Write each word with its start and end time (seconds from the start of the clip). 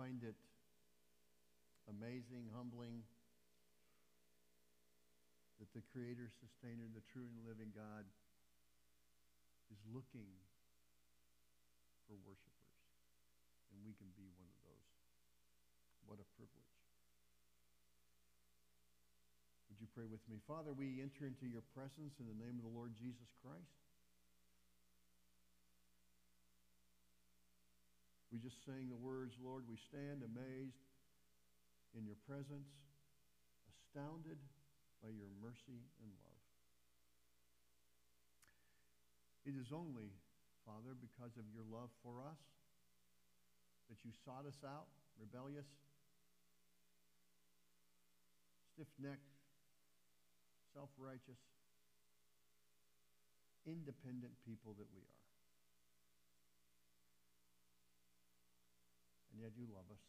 find 0.00 0.24
it 0.24 0.32
amazing, 1.92 2.48
humbling 2.56 3.04
that 5.60 5.68
the 5.76 5.84
Creator, 5.92 6.32
Sustainer, 6.40 6.88
the 6.96 7.04
true 7.12 7.28
and 7.28 7.44
living 7.44 7.68
God 7.76 8.08
is 9.68 9.76
looking 9.92 10.32
for 12.08 12.16
worshipers. 12.24 12.80
And 13.76 13.84
we 13.84 13.92
can 13.92 14.08
be 14.16 14.24
one 14.40 14.48
of 14.48 14.60
those. 14.64 14.88
What 16.08 16.16
a 16.16 16.28
privilege. 16.32 16.76
Would 19.68 19.84
you 19.84 19.90
pray 19.92 20.08
with 20.08 20.24
me? 20.32 20.40
Father, 20.48 20.72
we 20.72 21.04
enter 21.04 21.28
into 21.28 21.44
your 21.44 21.62
presence 21.76 22.16
in 22.16 22.24
the 22.24 22.40
name 22.40 22.56
of 22.56 22.64
the 22.64 22.72
Lord 22.72 22.96
Jesus 22.96 23.28
Christ. 23.44 23.89
We 28.30 28.38
just 28.38 28.62
sang 28.62 28.86
the 28.86 28.96
words, 28.96 29.34
Lord, 29.42 29.66
we 29.66 29.74
stand 29.90 30.22
amazed 30.22 30.86
in 31.98 32.06
your 32.06 32.18
presence, 32.30 32.70
astounded 33.66 34.38
by 35.02 35.10
your 35.10 35.26
mercy 35.42 35.82
and 35.98 36.10
love. 36.22 36.44
It 39.42 39.58
is 39.58 39.74
only, 39.74 40.14
Father, 40.62 40.94
because 40.94 41.34
of 41.34 41.42
your 41.50 41.66
love 41.66 41.90
for 42.06 42.22
us 42.22 42.38
that 43.90 43.98
you 44.06 44.14
sought 44.22 44.46
us 44.46 44.62
out, 44.62 44.86
rebellious, 45.18 45.66
stiff 48.70 48.86
necked, 49.02 49.34
self 50.70 50.90
righteous, 50.94 51.42
independent 53.66 54.32
people 54.46 54.78
that 54.78 54.86
we 54.94 55.02
are. 55.02 55.19
And 59.40 59.48
yet 59.48 59.56
you 59.56 59.72
love 59.72 59.88
us 59.88 60.04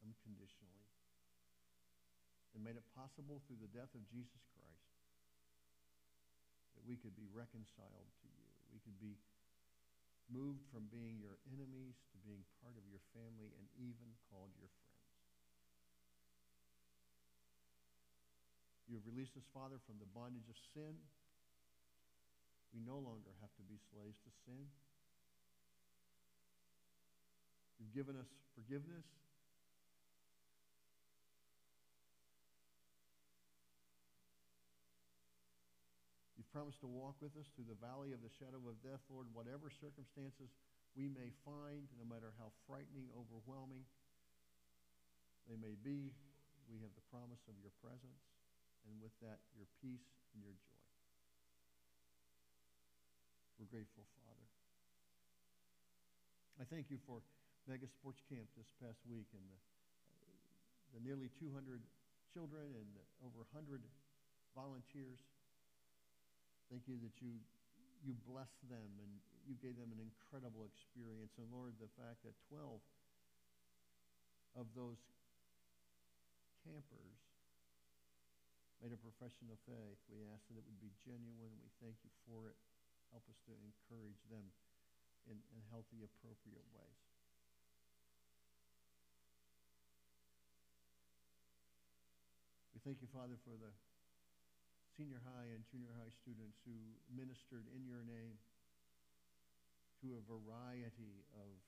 unconditionally 0.00 0.88
and 2.56 2.64
made 2.64 2.80
it 2.80 2.88
possible 2.96 3.44
through 3.44 3.60
the 3.60 3.68
death 3.76 3.92
of 3.92 4.00
Jesus 4.08 4.40
Christ 4.56 4.88
that 6.80 6.88
we 6.88 6.96
could 6.96 7.12
be 7.12 7.28
reconciled 7.28 8.08
to 8.24 8.26
you. 8.32 8.48
We 8.72 8.80
could 8.80 8.96
be 8.96 9.20
moved 10.32 10.64
from 10.72 10.88
being 10.88 11.20
your 11.20 11.36
enemies 11.52 12.00
to 12.16 12.16
being 12.24 12.40
part 12.64 12.72
of 12.72 12.88
your 12.88 13.04
family 13.12 13.52
and 13.52 13.68
even 13.76 14.16
called 14.32 14.56
your 14.56 14.72
friends. 14.80 15.12
You 18.88 18.96
have 18.96 19.04
released 19.04 19.36
us, 19.36 19.44
Father, 19.52 19.76
from 19.84 20.00
the 20.00 20.08
bondage 20.08 20.48
of 20.48 20.56
sin. 20.72 20.96
We 22.72 22.80
no 22.80 22.96
longer 22.96 23.36
have 23.44 23.52
to 23.60 23.64
be 23.68 23.76
slaves 23.92 24.16
to 24.24 24.32
sin. 24.48 24.72
You've 27.80 27.96
given 27.96 28.20
us 28.20 28.28
forgiveness. 28.52 29.08
You've 36.36 36.52
promised 36.52 36.84
to 36.84 36.90
walk 36.92 37.16
with 37.24 37.32
us 37.40 37.48
through 37.56 37.72
the 37.72 37.80
valley 37.80 38.12
of 38.12 38.20
the 38.20 38.28
shadow 38.36 38.60
of 38.68 38.76
death, 38.84 39.00
Lord, 39.08 39.32
whatever 39.32 39.72
circumstances 39.72 40.52
we 40.92 41.08
may 41.08 41.32
find, 41.48 41.88
no 41.96 42.04
matter 42.04 42.36
how 42.36 42.52
frightening, 42.68 43.08
overwhelming 43.16 43.88
they 45.48 45.56
may 45.56 45.72
be, 45.80 46.12
we 46.68 46.78
have 46.84 46.92
the 46.92 47.06
promise 47.08 47.40
of 47.48 47.56
your 47.64 47.72
presence, 47.80 48.22
and 48.84 48.94
with 49.00 49.14
that, 49.24 49.40
your 49.56 49.66
peace 49.80 50.04
and 50.36 50.44
your 50.44 50.54
joy. 50.54 50.84
We're 53.58 53.72
grateful, 53.72 54.04
Father. 54.20 54.46
I 56.60 56.68
thank 56.68 56.92
you 56.92 57.00
for 57.08 57.24
Mega 57.68 57.88
Sports 57.88 58.22
Camp 58.28 58.48
this 58.56 58.70
past 58.80 59.00
week 59.04 59.28
and 59.36 59.44
the, 59.44 59.58
the 60.96 61.00
nearly 61.04 61.28
200 61.36 61.80
children 62.32 62.72
and 62.72 62.88
over 63.20 63.44
100 63.52 63.82
volunteers. 64.56 65.20
Thank 66.72 66.86
you 66.86 66.96
that 67.02 67.16
you, 67.18 67.36
you 68.06 68.14
blessed 68.24 68.64
them 68.70 68.88
and 69.02 69.10
you 69.44 69.58
gave 69.58 69.74
them 69.76 69.90
an 69.90 70.00
incredible 70.00 70.64
experience. 70.64 71.34
And 71.36 71.50
Lord, 71.50 71.74
the 71.82 71.90
fact 71.98 72.22
that 72.22 72.32
12 72.48 72.78
of 74.58 74.66
those 74.78 74.98
campers 76.62 77.18
made 78.80 78.94
a 78.94 79.00
profession 79.02 79.52
of 79.52 79.58
faith, 79.68 80.00
we 80.08 80.24
ask 80.32 80.40
that 80.48 80.56
it 80.56 80.64
would 80.64 80.80
be 80.80 80.92
genuine. 81.04 81.52
We 81.60 81.70
thank 81.84 81.98
you 82.00 82.12
for 82.24 82.48
it. 82.48 82.56
Help 83.12 83.26
us 83.28 83.36
to 83.50 83.52
encourage 83.60 84.22
them 84.30 84.46
in, 85.28 85.36
in 85.52 85.60
healthy, 85.68 86.00
appropriate 86.06 86.64
ways. 86.72 87.09
Thank 92.80 93.04
you, 93.04 93.12
Father, 93.12 93.36
for 93.44 93.52
the 93.60 93.68
senior 94.96 95.20
high 95.20 95.52
and 95.52 95.60
junior 95.68 95.92
high 96.00 96.08
students 96.24 96.56
who 96.64 96.72
ministered 97.12 97.68
in 97.76 97.84
your 97.84 98.00
name 98.08 98.40
to 100.00 100.16
a 100.16 100.22
variety 100.24 101.20
of 101.36 101.60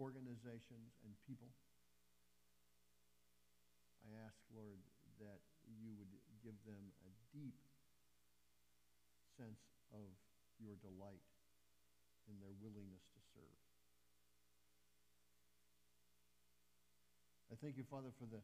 organizations 0.00 0.96
and 1.04 1.12
people. 1.28 1.52
I 4.08 4.16
ask, 4.24 4.40
Lord, 4.56 4.80
that 5.20 5.44
you 5.68 5.92
would 6.00 6.08
give 6.40 6.56
them 6.64 6.96
a 7.04 7.12
deep 7.36 7.60
sense 9.36 9.60
of 9.92 10.08
your 10.56 10.80
delight 10.80 11.28
in 12.24 12.40
their 12.40 12.56
willingness 12.64 13.04
to 13.12 13.20
serve. 13.36 13.60
I 17.49 17.49
thank 17.60 17.76
you, 17.76 17.84
Father, 17.86 18.08
for 18.16 18.24
the, 18.26 18.40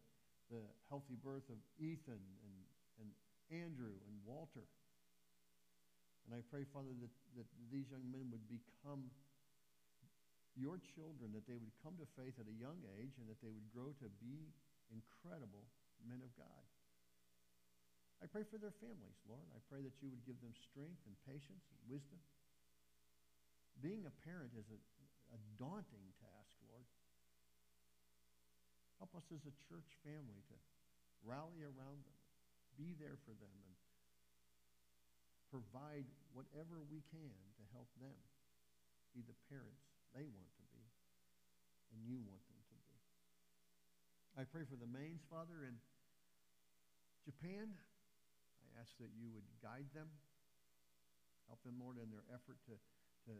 the 0.52 0.62
healthy 0.88 1.16
birth 1.20 1.48
of 1.48 1.58
Ethan 1.80 2.20
and, 2.20 2.56
and 3.00 3.08
Andrew 3.48 3.96
and 4.06 4.14
Walter. 4.28 4.64
And 6.28 6.36
I 6.36 6.44
pray, 6.52 6.68
Father, 6.68 6.92
that, 7.00 7.12
that 7.40 7.48
these 7.72 7.88
young 7.88 8.04
men 8.12 8.28
would 8.28 8.44
become 8.46 9.08
your 10.56 10.80
children, 10.96 11.32
that 11.36 11.44
they 11.44 11.56
would 11.56 11.72
come 11.84 11.96
to 12.00 12.06
faith 12.16 12.36
at 12.40 12.48
a 12.48 12.56
young 12.56 12.80
age, 12.96 13.16
and 13.20 13.28
that 13.28 13.40
they 13.44 13.52
would 13.52 13.68
grow 13.72 13.92
to 14.00 14.08
be 14.20 14.52
incredible 14.92 15.64
men 16.04 16.20
of 16.20 16.32
God. 16.36 16.64
I 18.20 18.26
pray 18.28 18.44
for 18.48 18.56
their 18.56 18.72
families, 18.80 19.16
Lord. 19.28 19.44
I 19.52 19.60
pray 19.68 19.84
that 19.84 19.92
you 20.00 20.08
would 20.08 20.24
give 20.24 20.40
them 20.40 20.56
strength 20.72 21.00
and 21.04 21.14
patience 21.28 21.64
and 21.68 21.80
wisdom. 21.88 22.20
Being 23.84 24.08
a 24.08 24.14
parent 24.24 24.56
is 24.56 24.64
a, 24.72 24.80
a 25.36 25.38
daunting 25.60 26.08
task. 26.16 26.35
Help 28.98 29.12
us 29.12 29.28
as 29.28 29.44
a 29.44 29.54
church 29.68 29.88
family 30.00 30.40
to 30.48 30.56
rally 31.24 31.60
around 31.64 32.00
them, 32.06 32.20
be 32.80 32.96
there 32.96 33.20
for 33.28 33.36
them, 33.36 33.56
and 33.60 33.76
provide 35.52 36.08
whatever 36.32 36.84
we 36.88 37.04
can 37.12 37.36
to 37.56 37.64
help 37.72 37.88
them 38.00 38.16
be 39.12 39.24
the 39.24 39.36
parents 39.48 39.88
they 40.12 40.28
want 40.28 40.50
to 40.56 40.64
be 40.72 40.84
and 41.92 42.04
you 42.04 42.20
want 42.24 42.44
them 42.48 42.60
to 42.72 42.76
be. 42.84 42.96
I 44.36 44.44
pray 44.44 44.68
for 44.68 44.76
the 44.76 44.88
Mains, 44.88 45.24
Father, 45.32 45.64
in 45.64 45.80
Japan. 47.24 47.72
I 48.60 48.68
ask 48.76 48.92
that 49.00 49.12
you 49.16 49.32
would 49.32 49.48
guide 49.64 49.88
them, 49.96 50.12
help 51.48 51.64
them, 51.64 51.80
Lord, 51.80 51.96
in 51.96 52.12
their 52.12 52.26
effort 52.28 52.60
to, 52.68 52.76
to 53.30 53.34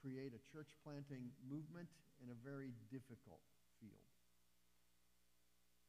create 0.00 0.32
a 0.32 0.42
church 0.48 0.72
planting 0.80 1.28
movement 1.44 1.92
in 2.24 2.32
a 2.32 2.38
very 2.40 2.72
difficult 2.88 3.44
field. 3.78 4.09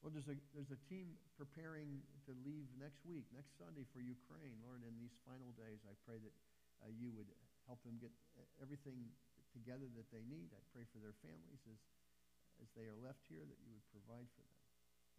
Well, 0.01 0.09
there's 0.09 0.33
a, 0.33 0.38
there's 0.57 0.74
a 0.74 0.81
team 0.89 1.13
preparing 1.38 2.01
to 2.25 2.33
leave 2.42 2.65
next 2.81 3.06
week, 3.06 3.30
next 3.38 3.53
Sunday 3.62 3.86
for 3.94 4.01
Ukraine. 4.01 4.57
Lord, 4.65 4.81
in 4.81 4.98
these 4.98 5.13
final 5.21 5.53
days, 5.53 5.86
I 5.86 5.94
pray 6.09 6.18
that 6.18 6.33
uh, 6.81 6.89
you 6.89 7.13
would 7.13 7.30
help 7.69 7.86
them 7.86 8.01
get 8.01 8.09
everything 8.57 8.98
together 9.53 9.86
that 9.94 10.09
they 10.09 10.25
need. 10.25 10.50
I 10.57 10.62
pray 10.74 10.89
for 10.89 10.98
their 10.98 11.13
families 11.21 11.62
as, 11.69 11.77
as 12.65 12.69
they 12.74 12.89
are 12.89 12.98
left 12.98 13.30
here, 13.30 13.45
that 13.45 13.62
you 13.62 13.77
would 13.77 13.86
provide 13.94 14.25
for 14.33 14.42
them. 14.42 14.62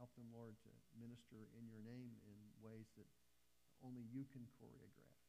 Help 0.03 0.11
them, 0.19 0.27
Lord, 0.35 0.59
to 0.67 0.71
minister 0.99 1.47
in 1.55 1.71
your 1.71 1.79
name 1.87 2.19
in 2.27 2.39
ways 2.59 2.91
that 2.99 3.07
only 3.87 4.03
you 4.11 4.27
can 4.35 4.43
choreograph. 4.59 5.23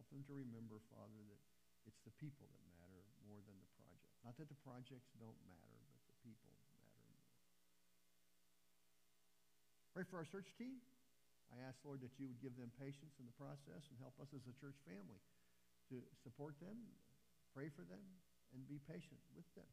Help 0.00 0.08
them 0.08 0.24
to 0.24 0.32
remember, 0.32 0.80
Father, 0.88 1.20
that 1.28 1.42
it's 1.84 2.00
the 2.00 2.16
people 2.16 2.48
that 2.48 2.64
matter 2.72 3.04
more 3.28 3.44
than 3.44 3.60
the 3.60 3.70
project. 3.76 4.14
Not 4.24 4.40
that 4.40 4.48
the 4.48 4.60
projects 4.64 5.12
don't 5.20 5.36
matter, 5.44 5.76
but 5.92 6.00
the 6.08 6.16
people 6.24 6.57
Pray 9.98 10.06
for 10.06 10.22
our 10.22 10.30
search 10.30 10.54
team. 10.54 10.78
I 11.50 11.58
ask, 11.66 11.74
Lord, 11.82 11.98
that 12.06 12.14
you 12.22 12.30
would 12.30 12.38
give 12.38 12.54
them 12.54 12.70
patience 12.78 13.18
in 13.18 13.26
the 13.26 13.34
process 13.34 13.82
and 13.90 13.98
help 13.98 14.14
us 14.22 14.30
as 14.30 14.46
a 14.46 14.54
church 14.62 14.78
family 14.86 15.18
to 15.90 15.98
support 16.22 16.54
them, 16.62 16.78
pray 17.50 17.66
for 17.66 17.82
them, 17.82 17.98
and 18.54 18.62
be 18.70 18.78
patient 18.86 19.18
with 19.34 19.42
them. 19.58 19.66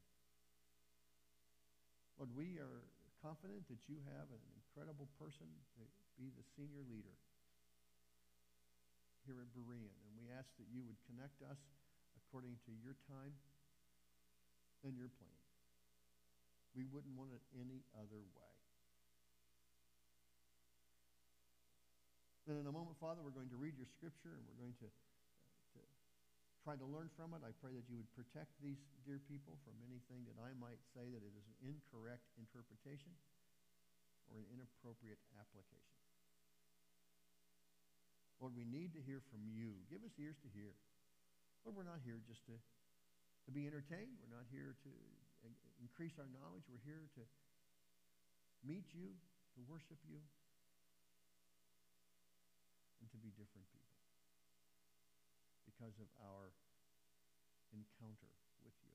Lord, 2.17 2.33
we 2.33 2.57
are 2.57 2.89
confident 3.21 3.69
that 3.69 3.85
you 3.85 4.01
have 4.17 4.25
an 4.33 4.41
incredible 4.57 5.05
person 5.21 5.45
to 5.77 5.85
be 6.17 6.33
the 6.33 6.45
senior 6.57 6.81
leader 6.89 7.13
here 9.29 9.37
at 9.45 9.53
Berean. 9.53 9.93
And 10.09 10.13
we 10.17 10.33
ask 10.33 10.49
that 10.57 10.65
you 10.73 10.81
would 10.89 10.97
connect 11.05 11.37
us 11.45 11.61
according 12.17 12.57
to 12.65 12.73
your 12.81 12.97
time 13.05 13.37
and 14.81 14.97
your 14.97 15.13
plan. 15.21 15.41
We 16.73 16.89
wouldn't 16.89 17.13
want 17.13 17.29
it 17.29 17.45
any 17.53 17.85
other 17.93 18.25
way. 18.33 18.54
Then 22.45 22.61
in 22.61 22.69
a 22.69 22.73
moment, 22.73 22.93
Father, 23.01 23.25
we're 23.25 23.33
going 23.33 23.49
to 23.49 23.57
read 23.57 23.73
your 23.73 23.89
scripture 23.89 24.37
and 24.37 24.45
we're 24.45 24.61
going 24.61 24.77
to, 24.77 24.85
to 24.85 25.81
try 26.61 26.77
to 26.77 26.85
learn 26.85 27.09
from 27.17 27.33
it. 27.33 27.41
I 27.41 27.49
pray 27.57 27.73
that 27.73 27.89
you 27.89 27.97
would 27.97 28.11
protect 28.13 28.53
these 28.61 28.77
dear 29.01 29.17
people 29.25 29.57
from 29.65 29.73
anything 29.89 30.21
that 30.29 30.37
I 30.37 30.53
might 30.61 30.77
say 30.93 31.09
that 31.09 31.25
it 31.25 31.33
is 31.33 31.45
an 31.49 31.73
incorrect 31.73 32.21
interpretation 32.37 33.09
or 34.29 34.37
an 34.37 34.45
inappropriate 34.53 35.17
application. 35.41 35.97
Lord, 38.37 38.53
we 38.53 38.69
need 38.69 38.93
to 38.93 39.01
hear 39.01 39.25
from 39.33 39.41
you. 39.49 39.73
Give 39.89 40.05
us 40.05 40.13
ears 40.21 40.37
to 40.45 40.49
hear. 40.53 40.77
Lord, 41.65 41.81
we're 41.81 41.89
not 41.89 42.05
here 42.05 42.21
just 42.29 42.45
to, 42.45 42.53
to 42.53 43.49
be 43.49 43.65
entertained. 43.65 44.21
We're 44.21 44.37
not 44.37 44.45
here 44.53 44.77
to 44.85 44.91
increase 45.81 46.13
our 46.21 46.29
knowledge. 46.29 46.61
We're 46.69 46.85
here 46.85 47.09
to 47.17 47.23
meet 48.61 48.85
you, 48.93 49.17
to 49.57 49.59
worship 49.65 49.97
you, 50.05 50.21
to 53.15 53.19
be 53.23 53.31
different 53.39 53.63
people 53.71 54.03
because 55.63 55.95
of 56.03 56.11
our 56.19 56.51
encounter 57.71 58.31
with 58.59 58.75
you. 58.83 58.91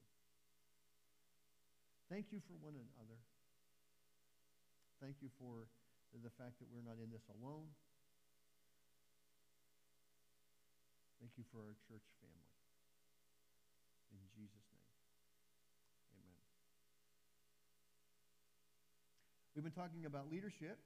Thank 2.12 2.28
you 2.28 2.44
for 2.44 2.52
one 2.61 2.76
another. 2.76 3.17
Thank 5.00 5.25
you 5.25 5.32
for 5.40 5.64
the 6.12 6.28
fact 6.37 6.61
that 6.61 6.69
we're 6.69 6.84
not 6.84 7.00
in 7.00 7.08
this 7.08 7.25
alone. 7.40 7.64
Thank 11.17 11.32
you 11.40 11.44
for 11.49 11.64
our 11.64 11.76
church 11.88 12.05
family. 12.20 12.61
In 14.12 14.20
Jesus' 14.37 14.69
name, 14.69 14.93
amen. 16.12 16.44
We've 19.56 19.64
been 19.64 19.72
talking 19.72 20.05
about 20.05 20.28
leadership. 20.28 20.76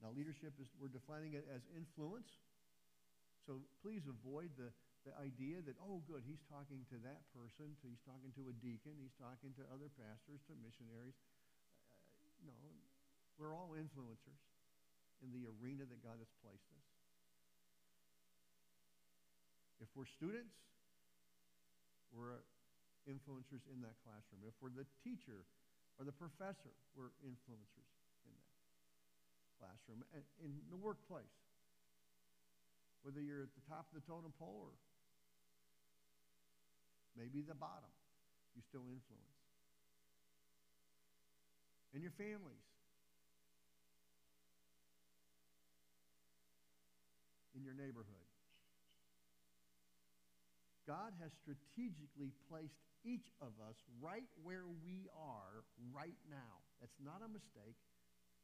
Now, 0.00 0.16
leadership 0.16 0.56
is, 0.56 0.68
we're 0.80 0.92
defining 0.92 1.36
it 1.36 1.44
as 1.52 1.60
influence. 1.76 2.28
So 3.44 3.60
please 3.84 4.00
avoid 4.08 4.48
the, 4.56 4.72
the 5.04 5.12
idea 5.20 5.60
that, 5.68 5.76
oh, 5.84 6.00
good, 6.08 6.24
he's 6.24 6.40
talking 6.48 6.80
to 6.88 6.96
that 7.04 7.20
person, 7.36 7.76
he's 7.84 8.00
talking 8.08 8.32
to 8.40 8.48
a 8.48 8.54
deacon, 8.64 8.96
he's 8.96 9.16
talking 9.20 9.52
to 9.60 9.62
other 9.68 9.92
pastors, 10.00 10.40
to 10.48 10.56
missionaries. 10.64 11.16
Uh, 11.84 12.48
no, 12.48 12.56
we're 13.36 13.52
all 13.52 13.76
influencers 13.76 14.40
in 15.20 15.28
the 15.36 15.44
arena 15.60 15.84
that 15.84 16.00
God 16.00 16.16
has 16.16 16.32
placed 16.40 16.68
us. 16.72 16.88
If 19.84 19.88
we're 19.92 20.08
students, 20.08 20.56
we're 22.12 22.40
influencers 23.04 23.64
in 23.68 23.84
that 23.84 23.96
classroom. 24.04 24.44
If 24.48 24.56
we're 24.64 24.72
the 24.72 24.88
teacher 25.04 25.44
or 25.96 26.08
the 26.08 26.16
professor, 26.16 26.72
we're 26.96 27.12
influencers 27.24 27.89
classroom. 29.60 30.00
And 30.16 30.24
in 30.40 30.56
the 30.72 30.80
workplace, 30.80 31.36
whether 33.04 33.20
you're 33.20 33.44
at 33.44 33.52
the 33.52 33.64
top 33.68 33.84
of 33.92 34.00
the 34.00 34.04
totem 34.08 34.32
pole 34.40 34.72
or 34.72 34.76
maybe 37.16 37.44
the 37.44 37.54
bottom, 37.54 37.92
you 38.56 38.64
still 38.64 38.88
influence. 38.88 39.40
In 41.92 42.00
your 42.00 42.14
families, 42.16 42.64
in 47.56 47.64
your 47.66 47.74
neighborhood. 47.74 48.24
God 50.88 51.12
has 51.20 51.30
strategically 51.44 52.32
placed 52.48 52.80
each 53.04 53.30
of 53.40 53.52
us 53.62 53.76
right 54.00 54.26
where 54.42 54.66
we 54.82 55.06
are 55.14 55.62
right 55.92 56.16
now. 56.26 56.54
That's 56.80 56.96
not 57.04 57.20
a 57.20 57.28
mistake. 57.28 57.76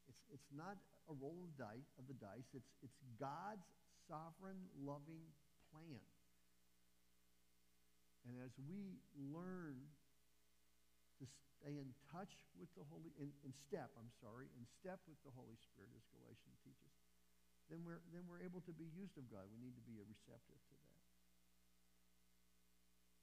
It's, 0.08 0.22
it's 0.32 0.50
not 0.54 0.78
a 1.10 1.14
roll 1.18 1.38
of, 1.46 1.52
dice, 1.58 1.90
of 1.98 2.06
the 2.06 2.18
dice. 2.18 2.46
It's, 2.54 2.70
it's 2.82 2.98
God's 3.18 3.66
sovereign, 4.06 4.58
loving 4.82 5.22
plan. 5.70 6.02
And 8.26 8.34
as 8.42 8.50
we 8.66 8.98
learn 9.30 9.78
to 11.22 11.24
stay 11.26 11.78
in 11.78 11.86
touch 12.10 12.34
with 12.58 12.70
the 12.74 12.82
Holy, 12.90 13.14
in, 13.22 13.30
in 13.46 13.54
step, 13.70 13.94
I'm 13.94 14.10
sorry, 14.18 14.50
in 14.58 14.66
step 14.82 14.98
with 15.06 15.18
the 15.22 15.30
Holy 15.34 15.54
Spirit, 15.62 15.94
as 15.94 16.02
Galatians 16.10 16.58
teaches, 16.66 16.94
then 17.70 17.82
we're, 17.86 18.02
then 18.10 18.26
we're 18.26 18.42
able 18.42 18.62
to 18.66 18.74
be 18.74 18.86
used 18.94 19.14
of 19.18 19.26
God. 19.30 19.46
We 19.50 19.58
need 19.58 19.74
to 19.78 19.84
be 19.86 19.98
receptive 19.98 20.58
to 20.58 20.74
that. 20.74 21.02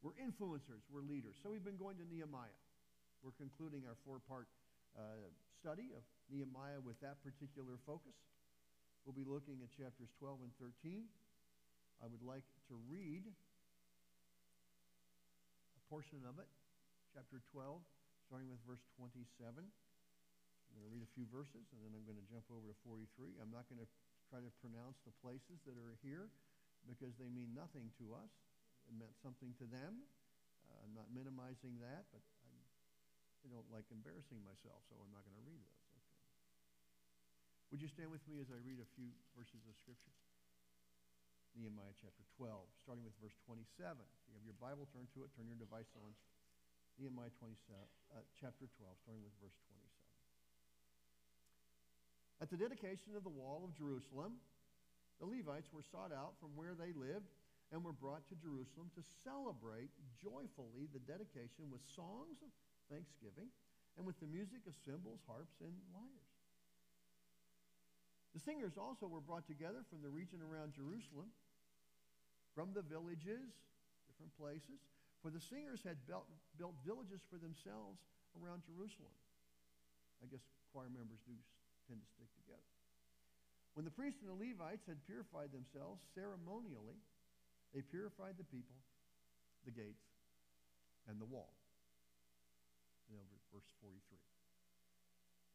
We're 0.03 0.19
influencers, 0.19 0.83
we're 0.91 1.03
leaders. 1.07 1.39
So 1.39 1.47
we've 1.47 1.63
been 1.63 1.79
going 1.79 1.95
to 1.95 2.03
Nehemiah. 2.11 2.59
We're 3.23 3.35
concluding 3.39 3.87
our 3.87 3.95
four 4.03 4.19
part 4.19 4.51
uh, 4.97 5.29
study 5.59 5.93
of 5.95 6.03
Nehemiah 6.29 6.81
with 6.81 6.99
that 7.01 7.21
particular 7.23 7.79
focus. 7.85 8.15
We'll 9.03 9.17
be 9.17 9.27
looking 9.27 9.59
at 9.61 9.69
chapters 9.75 10.11
12 10.19 10.47
and 10.47 10.53
13. 10.59 11.05
I 11.99 12.07
would 12.07 12.23
like 12.23 12.47
to 12.71 12.75
read 12.87 13.27
a 15.75 15.81
portion 15.91 16.23
of 16.23 16.39
it, 16.39 16.47
chapter 17.11 17.43
12, 17.51 17.79
starting 18.27 18.47
with 18.47 18.59
verse 18.63 18.83
27. 18.95 19.23
I'm 19.59 20.73
going 20.73 20.87
to 20.87 20.93
read 20.93 21.05
a 21.05 21.13
few 21.13 21.27
verses 21.29 21.69
and 21.69 21.79
then 21.85 21.93
I'm 21.93 22.05
going 22.07 22.17
to 22.17 22.27
jump 22.31 22.47
over 22.49 22.65
to 22.65 22.75
43. 22.87 23.37
I'm 23.43 23.53
not 23.53 23.69
going 23.69 23.83
to 23.83 23.89
try 24.31 24.41
to 24.41 24.51
pronounce 24.63 24.97
the 25.05 25.13
places 25.21 25.61
that 25.69 25.77
are 25.77 25.99
here 26.01 26.31
because 26.89 27.13
they 27.21 27.29
mean 27.29 27.53
nothing 27.53 27.93
to 28.01 28.17
us 28.17 28.31
it 28.87 28.95
meant 28.99 29.15
something 29.23 29.55
to 29.59 29.65
them. 29.67 30.03
Uh, 30.67 30.83
I'm 30.83 30.93
not 30.95 31.07
minimizing 31.11 31.79
that, 31.79 32.07
but 32.11 32.23
I 33.43 33.51
don't 33.51 33.67
like 33.75 33.87
embarrassing 33.91 34.39
myself, 34.47 34.79
so 34.87 34.95
I'm 34.99 35.11
not 35.11 35.27
going 35.27 35.35
to 35.35 35.43
read 35.43 35.59
those. 35.59 35.83
Okay. 35.91 36.03
Would 37.75 37.81
you 37.83 37.91
stand 37.91 38.07
with 38.07 38.23
me 38.25 38.39
as 38.39 38.47
I 38.47 38.59
read 38.63 38.79
a 38.79 38.87
few 38.95 39.11
verses 39.35 39.63
of 39.67 39.75
Scripture? 39.83 40.15
Nehemiah 41.53 41.93
chapter 42.01 42.25
12, 42.39 42.49
starting 42.81 43.05
with 43.05 43.13
verse 43.21 43.35
27. 43.45 43.67
If 43.99 44.21
you 44.25 44.33
have 44.33 44.47
your 44.47 44.57
Bible, 44.57 44.89
turn 44.89 45.05
to 45.13 45.21
it. 45.21 45.29
Turn 45.37 45.45
your 45.45 45.59
device 45.59 45.91
on. 46.01 46.15
Nehemiah 46.97 47.33
27, 47.41 47.57
uh, 48.13 48.21
chapter 48.37 48.65
12, 48.69 49.01
starting 49.01 49.21
with 49.21 49.33
verse 49.41 49.57
27. 49.69 49.83
At 52.41 52.49
the 52.49 52.59
dedication 52.59 53.17
of 53.17 53.25
the 53.25 53.33
wall 53.33 53.65
of 53.65 53.73
Jerusalem, 53.73 54.39
the 55.21 55.29
Levites 55.29 55.69
were 55.73 55.85
sought 55.85 56.13
out 56.13 56.37
from 56.41 56.53
where 56.57 56.73
they 56.77 56.93
lived 56.93 57.29
and 57.73 57.81
were 57.81 57.95
brought 57.95 58.25
to 58.29 58.35
Jerusalem 58.37 58.93
to 58.93 59.01
celebrate 59.25 59.89
joyfully 60.21 60.85
the 60.93 61.01
dedication 61.05 61.73
with 61.73 61.81
songs 61.89 62.37
of 62.45 62.51
thanksgiving 62.89 63.51
and 63.97 64.05
with 64.05 64.17
the 64.19 64.29
music 64.29 64.65
of 64.65 64.73
cymbals, 64.83 65.21
harps, 65.29 65.59
and 65.61 65.73
lyres. 65.93 66.33
The 68.33 68.41
singers 68.41 68.73
also 68.81 69.05
were 69.05 69.21
brought 69.21 69.45
together 69.45 69.85
from 69.93 70.01
the 70.01 70.09
region 70.09 70.41
around 70.41 70.73
Jerusalem, 70.73 71.29
from 72.57 72.73
the 72.73 72.81
villages, 72.81 73.53
different 74.09 74.33
places, 74.41 74.81
for 75.21 75.29
the 75.29 75.41
singers 75.41 75.85
had 75.85 76.01
built, 76.09 76.25
built 76.57 76.73
villages 76.81 77.21
for 77.29 77.37
themselves 77.37 78.01
around 78.41 78.65
Jerusalem. 78.65 79.13
I 80.25 80.27
guess 80.27 80.41
choir 80.73 80.89
members 80.89 81.21
do 81.29 81.37
tend 81.85 82.01
to 82.01 82.09
stick 82.09 82.29
together. 82.41 82.69
When 83.77 83.85
the 83.85 83.93
priests 83.93 84.21
and 84.21 84.29
the 84.29 84.37
Levites 84.37 84.85
had 84.89 85.01
purified 85.05 85.53
themselves 85.53 86.01
ceremonially, 86.13 86.97
they 87.73 87.81
purified 87.81 88.37
the 88.37 88.45
people, 88.49 88.77
the 89.65 89.73
gates, 89.73 90.05
and 91.09 91.17
the 91.21 91.25
wall. 91.25 91.53
And 93.09 93.19
over 93.19 93.35
verse 93.51 93.69
43. 93.81 93.99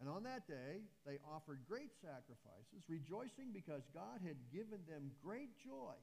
And 0.01 0.07
on 0.07 0.23
that 0.23 0.47
day, 0.47 0.87
they 1.03 1.19
offered 1.27 1.59
great 1.67 1.91
sacrifices, 1.99 2.87
rejoicing 2.87 3.51
because 3.51 3.83
God 3.91 4.23
had 4.23 4.39
given 4.55 4.79
them 4.87 5.11
great 5.25 5.51
joy. 5.59 5.99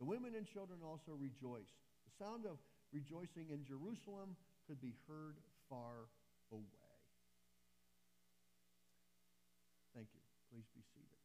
The 0.00 0.08
women 0.08 0.32
and 0.36 0.48
children 0.48 0.80
also 0.80 1.12
rejoiced. 1.12 1.76
The 2.08 2.24
sound 2.24 2.46
of 2.46 2.56
rejoicing 2.92 3.52
in 3.52 3.64
Jerusalem 3.68 4.36
could 4.66 4.80
be 4.80 4.96
heard 5.08 5.36
far 5.68 6.08
away. 6.52 6.96
Thank 9.94 10.08
you. 10.12 10.20
Please 10.52 10.68
be 10.72 10.80
seated. 10.92 11.20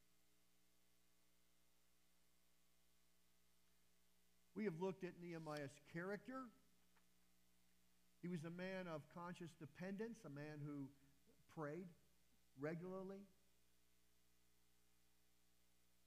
We 4.55 4.65
have 4.65 4.75
looked 4.79 5.03
at 5.03 5.11
Nehemiah's 5.23 5.75
character. 5.93 6.47
He 8.21 8.29
was 8.29 8.45
a 8.45 8.53
man 8.53 8.85
of 8.85 9.01
conscious 9.17 9.49
dependence, 9.57 10.21
a 10.25 10.29
man 10.29 10.61
who 10.61 10.85
prayed 11.57 11.89
regularly. 12.61 13.25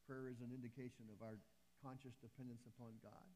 Prayer 0.06 0.30
is 0.30 0.38
an 0.38 0.54
indication 0.54 1.10
of 1.10 1.18
our 1.26 1.34
conscious 1.82 2.14
dependence 2.22 2.62
upon 2.70 2.94
God. 3.02 3.26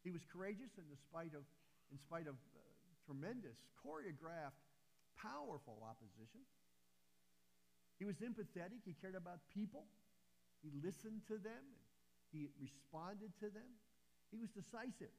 He 0.00 0.10
was 0.10 0.24
courageous 0.24 0.72
in 0.80 0.88
spite 0.96 1.36
of, 1.36 1.44
in 1.92 2.00
spite 2.00 2.24
of 2.24 2.34
uh, 2.34 2.64
tremendous, 3.04 3.60
choreographed, 3.76 4.56
powerful 5.20 5.84
opposition. 5.84 6.40
He 7.98 8.06
was 8.06 8.16
empathetic. 8.24 8.86
He 8.86 8.94
cared 9.02 9.18
about 9.18 9.42
people. 9.52 9.84
He 10.62 10.70
listened 10.80 11.26
to 11.28 11.36
them. 11.36 11.60
He 12.32 12.48
responded 12.56 13.34
to 13.42 13.50
them. 13.50 13.68
He 14.30 14.38
was 14.38 14.48
decisive. 14.54 15.12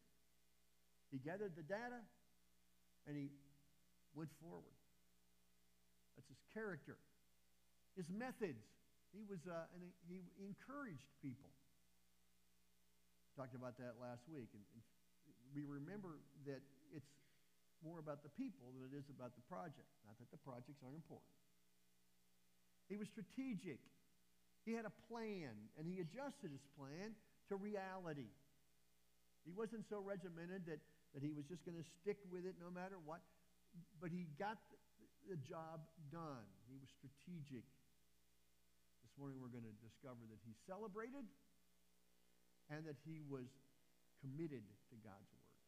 He 1.12 1.20
gathered 1.20 1.54
the 1.54 1.66
data 1.66 2.02
and 3.10 3.18
he 3.18 3.34
went 4.14 4.30
forward. 4.38 4.78
That's 6.14 6.30
his 6.30 6.44
character. 6.54 7.02
His 7.98 8.06
methods. 8.14 8.62
He 9.10 9.26
was 9.26 9.42
uh, 9.50 9.66
and 9.74 9.82
he 10.06 10.22
encouraged 10.38 11.10
people. 11.26 11.50
Talked 13.34 13.58
about 13.58 13.82
that 13.82 13.98
last 13.98 14.22
week, 14.30 14.54
and, 14.54 14.62
and 14.78 14.82
we 15.58 15.66
remember 15.66 16.22
that 16.46 16.62
it's 16.94 17.10
more 17.82 17.98
about 17.98 18.22
the 18.22 18.30
people 18.38 18.70
than 18.78 18.86
it 18.86 18.94
is 18.94 19.10
about 19.10 19.34
the 19.34 19.42
project. 19.50 19.90
Not 20.06 20.14
that 20.22 20.30
the 20.30 20.38
projects 20.46 20.78
aren't 20.86 21.02
important. 21.02 21.34
He 22.92 23.00
was 23.00 23.10
strategic. 23.10 23.82
He 24.68 24.78
had 24.78 24.86
a 24.86 24.94
plan, 25.10 25.56
and 25.80 25.88
he 25.88 26.04
adjusted 26.04 26.54
his 26.54 26.62
plan 26.78 27.18
to 27.50 27.56
reality. 27.56 28.30
He 29.48 29.56
wasn't 29.56 29.88
so 29.90 30.04
regimented 30.04 30.68
that, 30.68 30.78
that 31.14 31.26
he 31.26 31.34
was 31.34 31.46
just 31.50 31.66
going 31.66 31.78
to 31.78 31.88
stick 32.02 32.18
with 32.30 32.46
it 32.46 32.56
no 32.62 32.70
matter 32.70 32.98
what, 33.02 33.22
but 34.02 34.14
he 34.14 34.30
got 34.38 34.58
the, 35.28 35.38
job 35.46 35.86
done. 36.10 36.46
He 36.66 36.78
was 36.82 36.90
strategic. 36.90 37.62
This 39.06 39.14
morning 39.14 39.38
we're 39.38 39.54
going 39.54 39.68
to 39.68 39.78
discover 39.78 40.26
that 40.26 40.42
he 40.42 40.58
celebrated 40.66 41.22
and 42.74 42.82
that 42.86 42.98
he 43.06 43.22
was 43.30 43.46
committed 44.22 44.66
to 44.90 44.96
God's 45.06 45.30
word. 45.38 45.62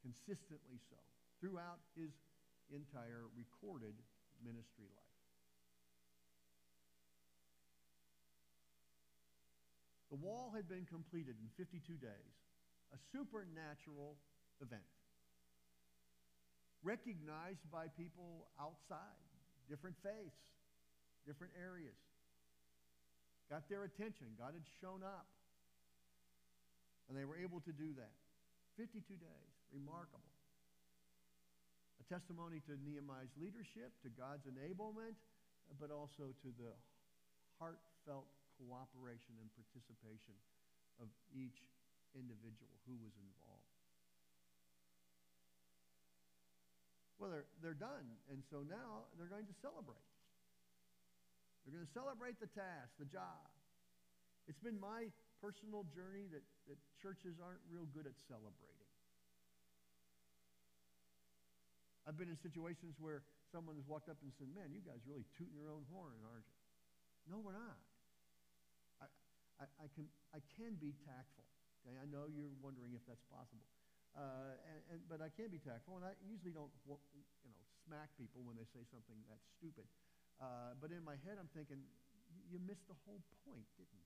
Consistently 0.00 0.80
so, 0.88 0.96
throughout 1.40 1.80
his 1.92 2.12
entire 2.72 3.28
recorded 3.36 3.92
ministry 4.40 4.88
life. 4.96 5.12
The 10.12 10.20
wall 10.20 10.52
had 10.52 10.68
been 10.68 10.84
completed 10.84 11.36
in 11.40 11.48
52 11.56 11.96
days, 11.96 12.36
a 12.92 12.98
supernatural 13.10 14.16
event. 14.60 14.84
Recognized 16.84 17.64
by 17.72 17.88
people 17.96 18.46
outside, 18.60 19.20
different 19.68 19.96
faiths, 20.02 20.44
different 21.26 21.52
areas. 21.56 21.96
Got 23.48 23.68
their 23.68 23.84
attention. 23.84 24.32
God 24.36 24.56
had 24.56 24.66
shown 24.80 25.04
up. 25.04 25.28
And 27.08 27.18
they 27.18 27.24
were 27.24 27.36
able 27.36 27.60
to 27.68 27.72
do 27.72 27.92
that. 28.00 28.14
52 28.76 29.04
days. 29.20 29.52
Remarkable. 29.70 30.32
A 32.00 32.04
testimony 32.08 32.64
to 32.66 32.74
Nehemiah's 32.82 33.32
leadership, 33.38 33.94
to 34.02 34.10
God's 34.12 34.48
enablement, 34.48 35.14
but 35.78 35.92
also 35.92 36.34
to 36.42 36.48
the 36.58 36.72
heartfelt 37.60 38.26
cooperation 38.58 39.38
and 39.38 39.48
participation 39.54 40.34
of 41.00 41.08
each 41.30 41.62
individual 42.16 42.72
who 42.84 42.96
was 43.00 43.14
involved. 43.18 43.72
Well, 47.22 47.30
they're, 47.30 47.48
they're 47.62 47.78
done, 47.78 48.06
and 48.34 48.42
so 48.50 48.66
now 48.66 49.06
they're 49.14 49.30
going 49.30 49.46
to 49.46 49.56
celebrate. 49.62 50.02
They're 51.62 51.78
going 51.78 51.86
to 51.86 51.94
celebrate 51.94 52.42
the 52.42 52.50
task, 52.50 52.90
the 52.98 53.06
job. 53.06 53.46
It's 54.50 54.58
been 54.58 54.74
my 54.82 55.06
personal 55.38 55.86
journey 55.94 56.26
that, 56.34 56.42
that 56.66 56.78
churches 56.98 57.38
aren't 57.38 57.62
real 57.70 57.86
good 57.94 58.10
at 58.10 58.18
celebrating. 58.26 58.90
I've 62.02 62.18
been 62.18 62.26
in 62.26 62.38
situations 62.42 62.98
where 62.98 63.22
someone 63.54 63.78
has 63.78 63.86
walked 63.86 64.10
up 64.10 64.18
and 64.26 64.34
said, 64.34 64.50
Man, 64.50 64.74
you 64.74 64.82
guys 64.82 64.98
really 65.06 65.22
tooting 65.38 65.54
your 65.54 65.70
own 65.70 65.86
horn, 65.94 66.18
aren't 66.26 66.42
you? 66.50 66.58
No, 67.30 67.38
we're 67.38 67.54
not. 67.54 67.78
I, 69.62 69.66
I, 69.78 69.86
can, 69.94 70.10
I 70.34 70.42
can 70.58 70.74
be 70.82 70.90
tactful. 71.06 71.46
Okay? 71.82 71.98
I 71.98 72.06
know 72.06 72.30
you're 72.30 72.54
wondering 72.62 72.94
if 72.94 73.02
that's 73.10 73.26
possible. 73.26 73.66
Uh, 74.14 74.54
and, 74.68 74.80
and, 74.92 74.98
but 75.08 75.18
I 75.24 75.32
can 75.34 75.48
be 75.50 75.58
tactful, 75.58 75.96
and 75.98 76.04
I 76.04 76.12
usually 76.22 76.52
don't 76.52 76.70
you 76.86 77.50
know, 77.50 77.64
smack 77.88 78.12
people 78.20 78.44
when 78.46 78.54
they 78.54 78.68
say 78.70 78.84
something 78.92 79.16
that's 79.26 79.42
stupid. 79.58 79.88
Uh, 80.38 80.78
but 80.78 80.92
in 80.92 81.00
my 81.02 81.16
head, 81.24 81.40
I'm 81.40 81.48
thinking, 81.56 81.80
you 82.46 82.60
missed 82.62 82.84
the 82.86 82.98
whole 83.08 83.24
point, 83.48 83.64
didn't 83.80 83.90
you? 83.90 84.04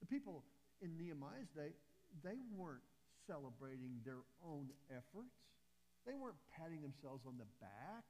The 0.00 0.08
people 0.08 0.46
in 0.80 0.96
Nehemiah's 0.96 1.50
day, 1.52 1.74
they 2.22 2.38
weren't 2.54 2.84
celebrating 3.26 4.00
their 4.06 4.22
own 4.40 4.70
efforts. 4.88 5.34
They 6.06 6.14
weren't 6.14 6.38
patting 6.54 6.80
themselves 6.80 7.26
on 7.26 7.36
the 7.36 7.48
back. 7.58 8.06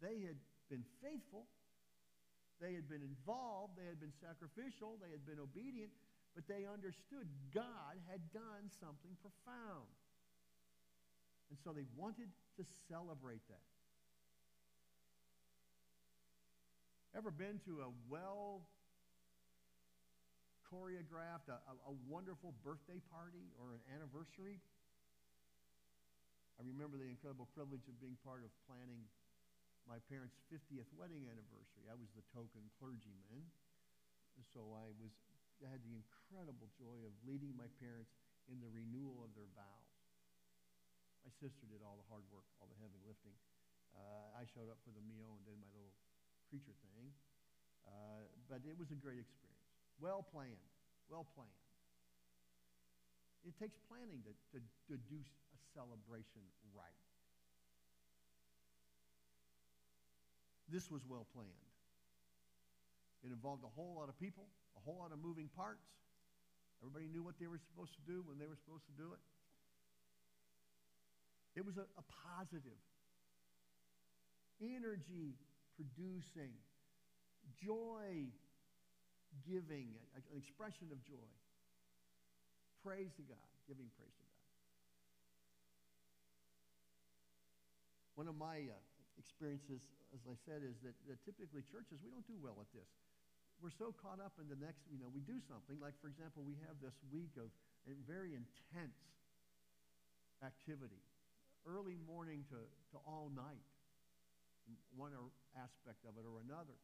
They 0.00 0.24
had 0.24 0.40
been 0.68 0.84
faithful. 1.04 1.44
They 2.60 2.72
had 2.72 2.88
been 2.88 3.04
involved. 3.04 3.76
They 3.76 3.88
had 3.88 4.00
been 4.00 4.16
sacrificial. 4.20 4.96
They 5.00 5.12
had 5.12 5.24
been 5.24 5.40
obedient. 5.40 5.92
But 6.34 6.48
they 6.48 6.64
understood 6.64 7.28
God 7.52 8.00
had 8.08 8.20
done 8.32 8.68
something 8.80 9.12
profound. 9.20 9.88
And 11.50 11.58
so 11.64 11.72
they 11.72 11.84
wanted 11.96 12.30
to 12.56 12.62
celebrate 12.88 13.42
that. 13.50 13.66
Ever 17.10 17.34
been 17.34 17.58
to 17.66 17.82
a 17.82 17.90
well 18.06 18.62
choreographed, 20.70 21.50
a, 21.50 21.58
a, 21.90 21.94
wonderful 22.06 22.54
birthday 22.62 23.02
party 23.10 23.50
or 23.58 23.74
an 23.74 23.82
anniversary? 23.90 24.62
I 26.54 26.62
remember 26.62 26.94
the 26.94 27.10
incredible 27.10 27.50
privilege 27.50 27.82
of 27.90 27.98
being 27.98 28.14
part 28.22 28.46
of 28.46 28.54
planning 28.70 29.02
my 29.90 29.98
parents' 30.06 30.38
50th 30.46 30.86
wedding 30.94 31.26
anniversary. 31.26 31.90
I 31.90 31.98
was 31.98 32.06
the 32.14 32.22
token 32.30 32.62
clergyman. 32.78 33.50
So 34.54 34.70
I 34.78 34.86
was 35.02 35.10
I 35.60 35.68
had 35.68 35.82
the 35.84 35.92
incredible 35.92 36.70
joy 36.78 37.04
of 37.04 37.12
leading 37.26 37.52
my 37.58 37.68
parents 37.82 38.14
in 38.48 38.62
the 38.62 38.70
renewal 38.70 39.20
of 39.20 39.34
their 39.36 39.50
vows. 39.52 39.98
My 41.20 41.28
sister 41.36 41.68
did 41.68 41.84
all 41.84 42.00
the 42.00 42.08
hard 42.08 42.24
work, 42.32 42.48
all 42.62 42.70
the 42.70 42.80
heavy 42.80 42.96
lifting. 43.04 43.36
Uh, 43.92 44.40
I 44.40 44.48
showed 44.48 44.72
up 44.72 44.80
for 44.86 44.94
the 44.94 45.04
meal 45.04 45.36
and 45.36 45.42
did 45.44 45.58
my 45.60 45.68
little 45.76 45.92
preacher 46.48 46.72
thing. 46.80 47.12
Uh, 47.84 48.24
but 48.48 48.64
it 48.64 48.78
was 48.78 48.88
a 48.94 48.96
great 48.96 49.20
experience. 49.20 49.68
Well 50.00 50.24
planned. 50.24 50.64
Well 51.12 51.28
planned. 51.36 51.52
It 53.44 53.52
takes 53.60 53.76
planning 53.90 54.24
to, 54.24 54.32
to, 54.56 54.58
to 54.88 54.94
do 55.12 55.20
a 55.20 55.58
celebration 55.76 56.40
right. 56.72 57.09
This 60.70 60.90
was 60.90 61.02
well 61.08 61.26
planned. 61.34 61.50
It 63.24 63.28
involved 63.28 63.64
a 63.64 63.72
whole 63.74 63.96
lot 63.98 64.08
of 64.08 64.18
people, 64.18 64.46
a 64.76 64.80
whole 64.80 64.98
lot 65.02 65.12
of 65.12 65.18
moving 65.18 65.50
parts. 65.56 65.84
Everybody 66.80 67.08
knew 67.12 67.22
what 67.22 67.34
they 67.38 67.46
were 67.46 67.58
supposed 67.58 67.92
to 67.94 68.02
do 68.06 68.22
when 68.24 68.38
they 68.38 68.46
were 68.46 68.56
supposed 68.56 68.86
to 68.86 68.96
do 68.96 69.12
it. 69.12 69.20
It 71.58 71.66
was 71.66 71.76
a, 71.76 71.84
a 71.98 72.04
positive, 72.38 72.80
energy 74.62 75.34
producing, 75.76 76.54
joy 77.60 78.30
giving, 79.44 79.92
an 80.14 80.22
expression 80.38 80.88
of 80.92 81.02
joy. 81.04 81.28
Praise 82.82 83.12
to 83.16 83.22
God, 83.28 83.50
giving 83.68 83.90
praise 83.98 84.14
to 84.16 84.24
God. 84.24 84.48
One 88.14 88.28
of 88.28 88.36
my 88.36 88.72
uh, 88.72 88.76
experiences, 89.18 89.84
as 90.10 90.22
I 90.26 90.34
said, 90.42 90.66
is 90.66 90.74
that, 90.82 90.94
that 91.06 91.18
typically 91.22 91.62
churches, 91.70 92.02
we 92.02 92.10
don't 92.10 92.26
do 92.26 92.38
well 92.38 92.58
at 92.58 92.70
this. 92.74 92.88
We're 93.62 93.74
so 93.76 93.92
caught 93.92 94.18
up 94.18 94.34
in 94.40 94.48
the 94.48 94.56
next, 94.56 94.88
you 94.88 94.96
know, 94.96 95.12
we 95.12 95.20
do 95.20 95.36
something. 95.44 95.76
Like, 95.78 95.94
for 96.00 96.08
example, 96.08 96.42
we 96.42 96.56
have 96.64 96.80
this 96.80 96.96
week 97.12 97.36
of 97.36 97.52
very 98.08 98.32
intense 98.32 98.96
activity, 100.40 101.04
early 101.68 102.00
morning 102.08 102.48
to, 102.48 102.56
to 102.56 102.96
all 103.04 103.28
night, 103.36 103.60
one 104.96 105.12
aspect 105.60 106.00
of 106.08 106.16
it 106.16 106.24
or 106.24 106.40
another. 106.40 106.76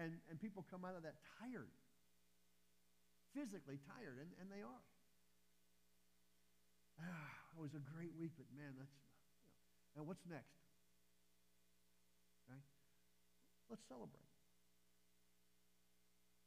And, 0.00 0.16
and 0.32 0.40
people 0.40 0.64
come 0.72 0.82
out 0.82 0.96
of 0.96 1.04
that 1.04 1.20
tired, 1.38 1.70
physically 3.36 3.78
tired, 3.84 4.16
and, 4.18 4.30
and 4.40 4.48
they 4.48 4.64
are. 4.64 4.84
Ah, 7.04 7.30
it 7.52 7.60
was 7.60 7.76
a 7.76 7.84
great 7.94 8.16
week, 8.16 8.32
but 8.40 8.48
man, 8.56 8.72
that's, 8.80 8.96
you 9.36 9.44
know. 9.44 9.54
and 10.00 10.02
what's 10.08 10.24
next? 10.24 10.63
Let's 13.70 13.84
celebrate. 13.88 14.28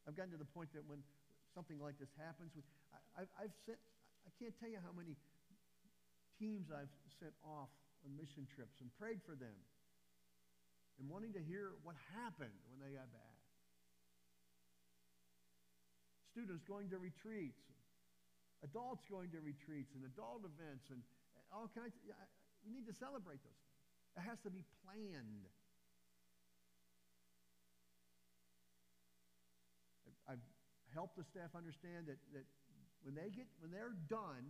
I've 0.07 0.15
gotten 0.15 0.31
to 0.31 0.39
the 0.39 0.47
point 0.55 0.71
that 0.71 0.87
when 0.87 1.03
something 1.51 1.81
like 1.81 1.99
this 1.99 2.11
happens, 2.15 2.55
we, 2.55 2.63
I, 3.17 3.27
have 3.43 3.55
sent, 3.67 3.81
I 4.23 4.31
can't 4.39 4.55
tell 4.61 4.71
you 4.71 4.79
how 4.79 4.95
many 4.95 5.19
teams 6.39 6.71
I've 6.71 6.93
sent 7.19 7.33
off 7.43 7.67
on 8.05 8.15
mission 8.15 8.47
trips 8.55 8.79
and 8.79 8.87
prayed 8.95 9.19
for 9.25 9.35
them 9.35 9.57
and 11.01 11.09
wanting 11.09 11.33
to 11.33 11.43
hear 11.43 11.75
what 11.83 11.97
happened 12.13 12.55
when 12.71 12.79
they 12.79 12.93
got 12.95 13.09
back. 13.09 13.37
Students 16.31 16.61
going 16.69 16.87
to 16.93 17.01
retreats, 17.01 17.65
adults 18.61 19.03
going 19.09 19.33
to 19.33 19.41
retreats 19.41 19.91
and 19.97 20.05
adult 20.05 20.45
events 20.45 20.87
and 20.93 21.01
all 21.49 21.69
kinds. 21.73 21.97
Of, 22.05 22.13
we 22.65 22.69
need 22.69 22.85
to 22.85 22.95
celebrate 22.95 23.41
those 23.41 23.61
things. 23.65 24.21
It 24.21 24.23
has 24.23 24.37
to 24.45 24.51
be 24.53 24.61
planned. 24.85 25.49
I've 30.27 30.43
helped 30.93 31.15
the 31.17 31.23
staff 31.23 31.55
understand 31.55 32.07
that, 32.07 32.19
that 32.33 32.45
when 33.03 33.15
they 33.15 33.31
get 33.31 33.47
when 33.59 33.71
they're 33.71 33.95
done, 34.11 34.43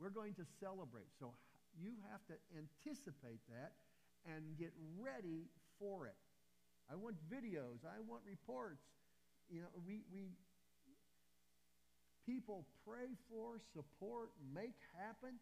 we're 0.00 0.14
going 0.14 0.34
to 0.34 0.44
celebrate. 0.60 1.08
So 1.18 1.32
you 1.78 1.94
have 2.10 2.22
to 2.30 2.36
anticipate 2.54 3.42
that 3.50 3.72
and 4.26 4.42
get 4.58 4.72
ready 4.98 5.46
for 5.78 6.06
it. 6.06 6.18
I 6.90 6.96
want 6.96 7.16
videos. 7.30 7.82
I 7.84 8.00
want 8.06 8.22
reports. 8.26 8.82
You 9.50 9.60
know, 9.60 9.70
we, 9.86 10.00
we 10.12 10.32
people 12.26 12.64
pray 12.86 13.12
for, 13.28 13.60
support, 13.72 14.30
make 14.54 14.76
happen. 14.96 15.36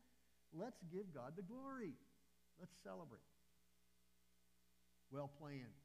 Let's 0.52 0.82
give 0.92 1.12
God 1.14 1.32
the 1.36 1.42
glory. 1.42 1.94
Let's 2.58 2.74
celebrate. 2.82 3.24
Well 5.10 5.30
planned. 5.38 5.76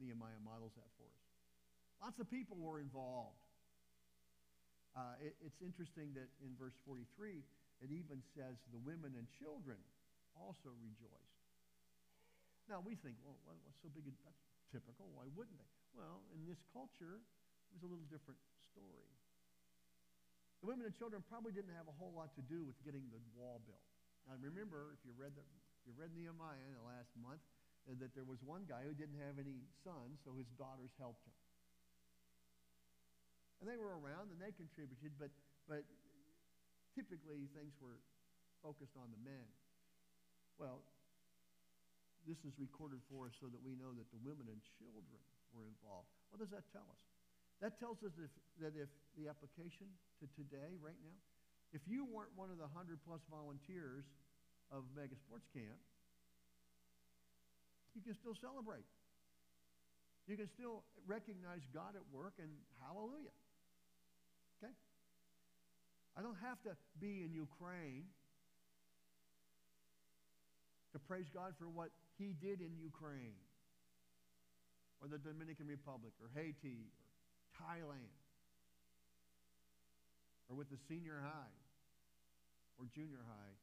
Nehemiah 0.00 0.42
models 0.44 0.72
that 0.76 0.90
for 0.98 1.06
us. 1.06 1.21
Lots 2.02 2.18
of 2.18 2.26
people 2.26 2.58
were 2.58 2.82
involved. 2.82 3.38
Uh, 4.98 5.14
it, 5.22 5.38
it's 5.38 5.62
interesting 5.62 6.10
that 6.18 6.26
in 6.42 6.50
verse 6.58 6.74
43, 6.82 7.06
it 7.80 7.90
even 7.94 8.18
says 8.34 8.58
the 8.74 8.82
women 8.82 9.14
and 9.14 9.24
children 9.38 9.78
also 10.34 10.74
rejoiced. 10.82 11.38
Now 12.66 12.82
we 12.82 12.98
think, 12.98 13.14
well, 13.22 13.38
what's 13.46 13.78
so 13.78 13.88
big? 13.94 14.02
That's 14.26 14.42
typical. 14.74 15.14
Why 15.14 15.30
wouldn't 15.32 15.54
they? 15.54 15.72
Well, 15.94 16.26
in 16.34 16.42
this 16.42 16.58
culture, 16.74 17.22
it 17.22 17.70
was 17.78 17.86
a 17.86 17.90
little 17.90 18.06
different 18.10 18.38
story. 18.74 19.14
The 20.62 20.70
women 20.70 20.90
and 20.90 20.94
children 20.94 21.22
probably 21.30 21.54
didn't 21.54 21.74
have 21.78 21.86
a 21.86 21.96
whole 21.98 22.14
lot 22.14 22.34
to 22.38 22.42
do 22.46 22.66
with 22.66 22.78
getting 22.82 23.06
the 23.14 23.22
wall 23.38 23.62
built. 23.62 23.86
Now 24.26 24.38
remember, 24.38 24.94
if 24.94 25.02
you 25.02 25.14
read 25.14 25.34
the, 25.34 25.42
if 25.82 25.90
you 25.90 25.94
read 25.98 26.14
Nehemiah 26.14 26.62
in 26.66 26.74
the 26.78 26.86
last 26.86 27.10
month, 27.18 27.42
uh, 27.90 27.98
that 27.98 28.14
there 28.14 28.26
was 28.26 28.38
one 28.46 28.62
guy 28.70 28.86
who 28.86 28.94
didn't 28.94 29.18
have 29.26 29.42
any 29.42 29.66
sons, 29.82 30.22
so 30.22 30.38
his 30.38 30.46
daughters 30.54 30.94
helped 31.02 31.26
him. 31.26 31.34
And 33.62 33.70
they 33.70 33.78
were 33.78 33.94
around 33.94 34.34
and 34.34 34.42
they 34.42 34.50
contributed, 34.50 35.14
but, 35.22 35.30
but 35.70 35.86
typically 36.98 37.46
things 37.54 37.70
were 37.78 38.02
focused 38.58 38.98
on 38.98 39.06
the 39.14 39.22
men. 39.22 39.46
Well, 40.58 40.82
this 42.26 42.42
is 42.42 42.58
recorded 42.58 42.98
for 43.06 43.30
us 43.30 43.34
so 43.38 43.46
that 43.46 43.62
we 43.62 43.78
know 43.78 43.94
that 43.94 44.10
the 44.10 44.18
women 44.26 44.50
and 44.50 44.58
children 44.82 45.06
were 45.54 45.66
involved. 45.70 46.10
What 46.34 46.42
does 46.42 46.50
that 46.50 46.66
tell 46.74 46.86
us? 46.90 47.02
That 47.62 47.78
tells 47.78 48.02
us 48.02 48.10
if, 48.18 48.34
that 48.58 48.74
if 48.74 48.90
the 49.14 49.30
application 49.30 49.86
to 50.18 50.26
today, 50.34 50.74
right 50.82 50.98
now, 50.98 51.18
if 51.70 51.86
you 51.86 52.02
weren't 52.02 52.34
one 52.34 52.50
of 52.50 52.58
the 52.58 52.66
100 52.66 52.98
plus 53.06 53.22
volunteers 53.30 54.02
of 54.74 54.82
Mega 54.98 55.14
Sports 55.22 55.46
Camp, 55.54 55.78
you 57.94 58.02
can 58.02 58.18
still 58.18 58.34
celebrate. 58.34 58.86
You 60.26 60.34
can 60.34 60.50
still 60.50 60.82
recognize 61.06 61.62
God 61.74 61.94
at 61.94 62.02
work 62.10 62.38
and 62.42 62.50
hallelujah. 62.82 63.34
I 66.16 66.22
don't 66.22 66.36
have 66.42 66.60
to 66.62 66.76
be 67.00 67.24
in 67.24 67.32
Ukraine 67.32 68.04
to 70.92 70.98
praise 70.98 71.26
God 71.32 71.54
for 71.58 71.68
what 71.68 71.88
he 72.18 72.36
did 72.40 72.60
in 72.60 72.76
Ukraine 72.76 73.40
or 75.00 75.08
the 75.08 75.18
Dominican 75.18 75.66
Republic 75.66 76.12
or 76.20 76.28
Haiti 76.34 76.84
or 76.92 77.08
Thailand 77.64 78.12
or 80.48 80.56
with 80.56 80.68
the 80.70 80.76
senior 80.88 81.16
high 81.24 81.56
or 82.78 82.84
junior 82.94 83.24
high 83.24 83.56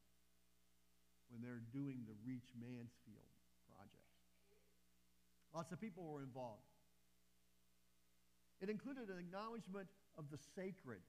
when 1.29 1.41
they're 1.41 1.61
doing 1.71 2.01
the 2.09 2.17
Reach 2.25 2.49
Mansfield 2.57 3.29
project. 3.69 4.09
Lots 5.53 5.71
of 5.71 5.79
people 5.79 6.03
were 6.09 6.21
involved. 6.25 6.65
It 8.61 8.69
included 8.69 9.09
an 9.09 9.19
acknowledgement 9.19 9.87
of 10.17 10.25
the 10.31 10.37
sacred. 10.55 11.05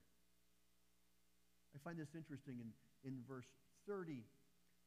I 1.74 1.78
find 1.82 1.98
this 1.98 2.10
interesting 2.14 2.58
in, 2.60 2.70
in 3.06 3.22
verse 3.26 3.48
30. 3.86 4.22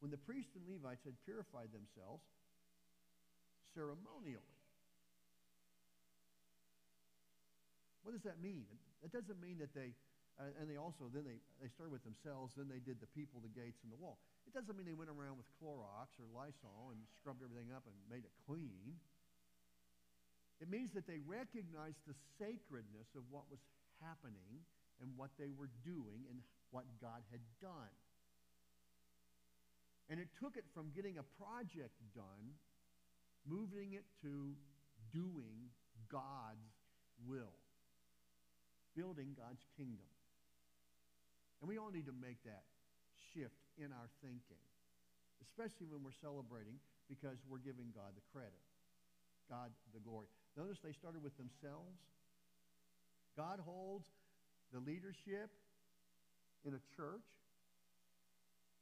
When 0.00 0.10
the 0.10 0.20
priests 0.20 0.52
and 0.56 0.64
Levites 0.68 1.04
had 1.04 1.16
purified 1.24 1.72
themselves 1.72 2.24
ceremonially. 3.72 4.54
What 8.04 8.12
does 8.12 8.22
that 8.28 8.36
mean? 8.38 8.68
It 9.00 9.10
doesn't 9.10 9.40
mean 9.40 9.56
that 9.64 9.72
they, 9.72 9.96
uh, 10.36 10.52
and 10.60 10.68
they 10.68 10.76
also, 10.76 11.08
then 11.08 11.24
they, 11.24 11.40
they 11.58 11.72
started 11.72 11.88
with 11.88 12.04
themselves, 12.04 12.52
then 12.52 12.68
they 12.68 12.84
did 12.84 13.00
the 13.00 13.08
people, 13.16 13.40
the 13.40 13.52
gates, 13.52 13.80
and 13.80 13.88
the 13.88 13.96
wall. 13.96 14.20
It 14.44 14.52
doesn't 14.52 14.76
mean 14.76 14.84
they 14.84 14.96
went 14.96 15.08
around 15.08 15.40
with 15.40 15.48
Clorox 15.56 16.12
or 16.20 16.28
Lysol 16.36 16.92
and 16.92 17.00
scrubbed 17.16 17.40
everything 17.40 17.72
up 17.72 17.88
and 17.88 17.96
made 18.12 18.28
it 18.28 18.34
clean. 18.44 19.00
It 20.60 20.68
means 20.68 20.92
that 20.92 21.08
they 21.08 21.18
recognized 21.24 21.98
the 22.04 22.14
sacredness 22.36 23.08
of 23.16 23.24
what 23.32 23.48
was 23.48 23.60
happening 24.04 24.62
and 25.00 25.10
what 25.16 25.30
they 25.38 25.50
were 25.56 25.70
doing 25.84 26.26
and 26.30 26.40
what 26.70 26.84
God 27.00 27.22
had 27.30 27.40
done. 27.60 27.94
And 30.10 30.20
it 30.20 30.28
took 30.36 30.56
it 30.56 30.64
from 30.74 30.92
getting 30.94 31.16
a 31.16 31.26
project 31.40 31.96
done, 32.14 32.58
moving 33.48 33.94
it 33.94 34.04
to 34.22 34.52
doing 35.12 35.72
God's 36.12 36.68
will, 37.24 37.56
building 38.94 39.32
God's 39.32 39.64
kingdom. 39.76 40.10
And 41.60 41.68
we 41.68 41.78
all 41.78 41.90
need 41.90 42.06
to 42.06 42.16
make 42.16 42.42
that 42.44 42.68
shift 43.32 43.64
in 43.80 43.88
our 43.88 44.08
thinking, 44.20 44.60
especially 45.40 45.88
when 45.88 46.04
we're 46.04 46.18
celebrating 46.20 46.76
because 47.08 47.40
we're 47.48 47.64
giving 47.64 47.88
God 47.96 48.12
the 48.12 48.24
credit, 48.28 48.60
God 49.48 49.72
the 49.96 50.00
glory. 50.04 50.28
Notice 50.56 50.78
they 50.84 50.92
started 50.92 51.24
with 51.24 51.32
themselves. 51.40 51.96
God 53.36 53.58
holds 53.58 54.06
the 54.74 54.82
leadership 54.82 55.54
in 56.66 56.74
a 56.74 56.82
church 56.98 57.30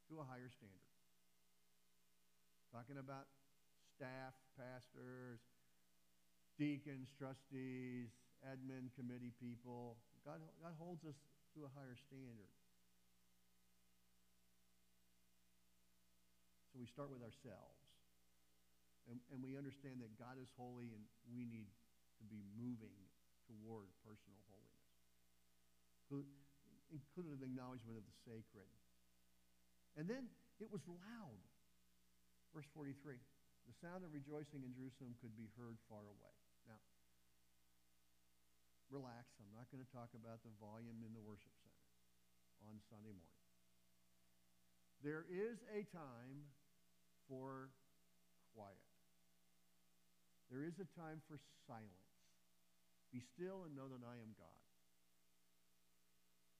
to 0.09 0.17
a 0.17 0.25
higher 0.25 0.49
standard. 0.49 0.89
Talking 2.73 2.97
about 2.97 3.29
staff, 3.93 4.33
pastors, 4.57 5.37
deacons, 6.57 7.13
trustees, 7.13 8.09
admin 8.41 8.89
committee 8.97 9.37
people. 9.37 10.01
God, 10.25 10.41
God 10.65 10.73
holds 10.81 11.05
us 11.05 11.13
to 11.53 11.61
a 11.61 11.71
higher 11.77 11.93
standard. 12.09 12.49
So 16.73 16.81
we 16.81 16.89
start 16.89 17.13
with 17.13 17.21
ourselves. 17.21 17.77
And, 19.05 19.21
and 19.29 19.45
we 19.45 19.53
understand 19.61 20.01
that 20.01 20.09
God 20.17 20.41
is 20.41 20.49
holy 20.57 20.89
and 20.89 21.05
we 21.29 21.45
need 21.45 21.69
to 22.17 22.25
be 22.25 22.41
moving 22.57 22.97
toward 23.45 23.93
personal 24.01 24.41
holiness. 24.47 24.52
Included 26.93 27.41
an 27.41 27.43
acknowledgement 27.43 27.97
of 27.97 28.05
the 28.05 28.17
sacred. 28.21 28.69
And 29.97 30.05
then 30.05 30.29
it 30.61 30.69
was 30.69 30.81
loud. 30.85 31.41
Verse 32.53 32.69
43. 32.77 33.17
The 33.65 33.75
sound 33.81 34.05
of 34.05 34.13
rejoicing 34.13 34.61
in 34.61 34.75
Jerusalem 34.75 35.17
could 35.23 35.33
be 35.33 35.49
heard 35.57 35.79
far 35.89 36.03
away. 36.03 36.35
Now, 36.69 36.81
relax. 38.93 39.25
I'm 39.41 39.49
not 39.57 39.65
going 39.73 39.81
to 39.81 39.89
talk 39.89 40.13
about 40.13 40.43
the 40.45 40.53
volume 40.61 41.01
in 41.01 41.15
the 41.17 41.23
worship 41.23 41.53
center 41.65 41.87
on 42.69 42.77
Sunday 42.91 43.15
morning. 43.15 43.43
There 45.01 45.25
is 45.27 45.59
a 45.73 45.83
time 45.91 46.47
for 47.27 47.73
quiet. 48.55 48.93
There 50.53 50.63
is 50.63 50.77
a 50.77 50.87
time 50.95 51.19
for 51.25 51.41
silence. 51.65 52.13
Be 53.11 53.19
still 53.19 53.65
and 53.67 53.75
know 53.75 53.89
that 53.89 54.03
I 54.05 54.15
am 54.21 54.31
God. 54.37 54.62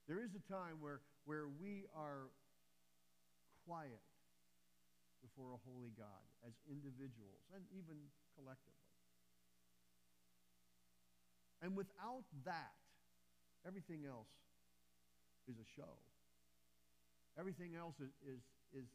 There 0.07 0.19
is 0.19 0.31
a 0.35 0.43
time 0.51 0.83
where, 0.83 0.99
where 1.25 1.47
we 1.47 1.87
are 1.95 2.27
quiet 3.65 4.03
before 5.23 5.55
a 5.55 5.59
holy 5.63 5.95
God 5.95 6.23
as 6.43 6.51
individuals 6.67 7.39
and 7.55 7.63
even 7.71 7.95
collectively. 8.35 8.91
And 11.63 11.75
without 11.79 12.27
that, 12.43 12.75
everything 13.65 14.03
else 14.03 14.27
is 15.47 15.55
a 15.55 15.67
show. 15.79 15.95
Everything 17.39 17.75
else 17.79 17.95
is, 18.03 18.11
is, 18.27 18.43
is 18.75 18.87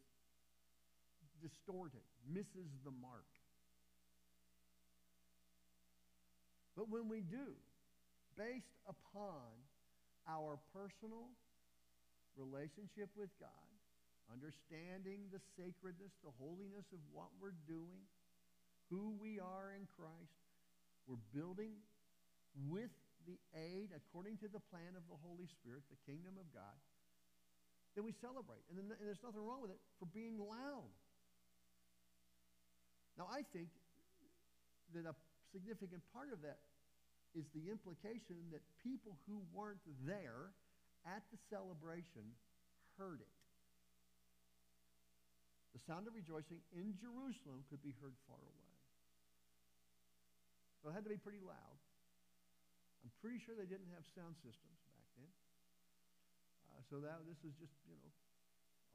distorted, 1.41 2.05
misses 2.29 2.69
the 2.85 2.93
mark. 3.01 3.25
But 6.77 6.89
when 6.89 7.09
we 7.09 7.21
do, 7.21 7.57
based 8.37 8.77
upon 8.87 9.49
our 10.29 10.61
personal 10.69 11.33
relationship 12.37 13.09
with 13.17 13.33
God, 13.41 13.69
understanding 14.29 15.25
the 15.33 15.41
sacredness, 15.57 16.13
the 16.21 16.33
holiness 16.37 16.85
of 16.93 17.01
what 17.09 17.33
we're 17.41 17.57
doing, 17.65 18.05
who 18.93 19.17
we 19.17 19.41
are 19.41 19.73
in 19.73 19.89
Christ, 19.97 20.37
we're 21.09 21.21
building 21.33 21.73
with 22.69 22.93
the 23.25 23.37
aid, 23.57 23.89
according 23.91 24.37
to 24.45 24.47
the 24.47 24.61
plan 24.69 24.93
of 24.93 25.03
the 25.09 25.17
Holy 25.25 25.49
Spirit, 25.49 25.81
the 25.89 25.99
kingdom 26.05 26.37
of 26.37 26.45
God, 26.53 26.77
then 27.97 28.05
we 28.05 28.13
celebrate. 28.21 28.61
And, 28.69 28.77
then, 28.77 28.93
and 28.95 29.05
there's 29.05 29.21
nothing 29.25 29.41
wrong 29.41 29.61
with 29.65 29.73
it 29.73 29.81
for 29.97 30.05
being 30.13 30.37
loud. 30.37 30.93
Now, 33.17 33.27
I 33.27 33.43
think 33.51 33.67
that 34.93 35.03
a 35.03 35.13
significant 35.51 35.99
part 36.13 36.31
of 36.31 36.39
that 36.45 36.68
is 37.37 37.45
the 37.53 37.69
implication 37.69 38.37
that 38.51 38.61
people 38.81 39.13
who 39.29 39.41
weren't 39.53 39.83
there 40.05 40.53
at 41.05 41.21
the 41.29 41.39
celebration 41.49 42.25
heard 42.97 43.21
it. 43.21 43.35
The 45.77 45.81
sound 45.85 46.09
of 46.09 46.17
rejoicing 46.17 46.59
in 46.73 46.97
Jerusalem 46.97 47.61
could 47.69 47.79
be 47.85 47.93
heard 48.01 48.17
far 48.25 48.41
away. 48.41 48.75
So 50.81 50.89
it 50.89 50.93
had 50.97 51.05
to 51.05 51.13
be 51.13 51.21
pretty 51.21 51.43
loud. 51.43 51.77
I'm 53.05 53.13
pretty 53.23 53.39
sure 53.39 53.55
they 53.55 53.69
didn't 53.69 53.91
have 53.95 54.03
sound 54.11 54.35
systems 54.41 54.79
back 54.91 55.05
then. 55.15 55.31
Uh, 56.67 56.81
so 56.89 56.95
that 57.05 57.23
this 57.29 57.39
is 57.47 57.55
just, 57.61 57.75
you 57.87 57.95
know, 57.95 58.11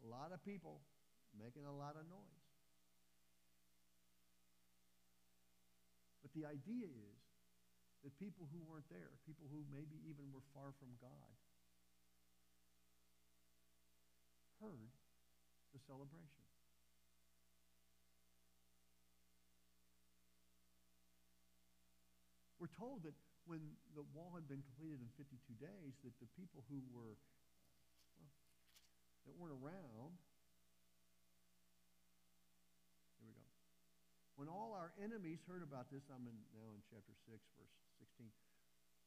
a 0.05 0.09
lot 0.13 0.35
of 0.35 0.43
people 0.45 0.83
making 1.41 1.65
a 1.65 1.73
lot 1.73 1.97
of 1.97 2.05
noise. 2.13 2.45
But 6.21 6.33
the 6.37 6.45
idea 6.45 6.89
is 6.89 7.24
that 8.05 8.13
people 8.21 8.45
who 8.53 8.61
weren't 8.69 8.87
there, 8.93 9.09
people 9.25 9.49
who 9.49 9.65
maybe 9.73 9.97
even 10.05 10.29
were 10.29 10.45
far 10.53 10.77
from 10.77 10.93
God, 11.01 11.33
heard 14.61 14.93
the 15.73 15.81
celebration. 15.89 16.45
We're 22.61 22.77
told 22.77 23.05
that 23.09 23.17
when 23.49 23.61
the 23.97 24.05
wall 24.13 24.33
had 24.37 24.49
been 24.49 24.65
completed 24.73 25.01
in 25.01 25.09
52 25.17 25.37
days, 25.61 25.93
that 26.05 26.17
the 26.21 26.29
people 26.37 26.65
who 26.69 26.81
were, 26.93 27.17
well, 28.17 28.33
that 29.29 29.35
weren't 29.37 29.57
around, 29.61 30.13
here 33.21 33.29
we 33.29 33.37
go. 33.37 33.49
When 34.37 34.49
all 34.49 34.73
our 34.73 34.93
enemies 34.97 35.45
heard 35.45 35.61
about 35.61 35.93
this, 35.93 36.05
I'm 36.09 36.25
in, 36.25 36.37
now 36.57 36.73
in 36.73 36.81
chapter 36.89 37.13
6, 37.29 37.37
verse 37.57 37.77
16. 38.05 38.29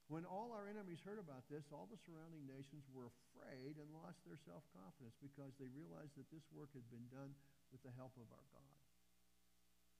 When 0.07 0.23
all 0.23 0.55
our 0.55 0.71
enemies 0.71 1.03
heard 1.03 1.19
about 1.19 1.43
this, 1.51 1.67
all 1.69 1.85
the 1.91 1.99
surrounding 2.07 2.47
nations 2.47 2.87
were 2.95 3.11
afraid 3.11 3.75
and 3.75 3.87
lost 3.91 4.23
their 4.23 4.39
self 4.47 4.63
confidence 4.71 5.13
because 5.19 5.51
they 5.59 5.67
realized 5.69 6.15
that 6.15 6.31
this 6.31 6.47
work 6.55 6.71
had 6.71 6.87
been 6.87 7.05
done 7.11 7.35
with 7.69 7.83
the 7.83 7.91
help 7.99 8.15
of 8.15 8.25
our 8.31 8.47
God. 8.55 8.79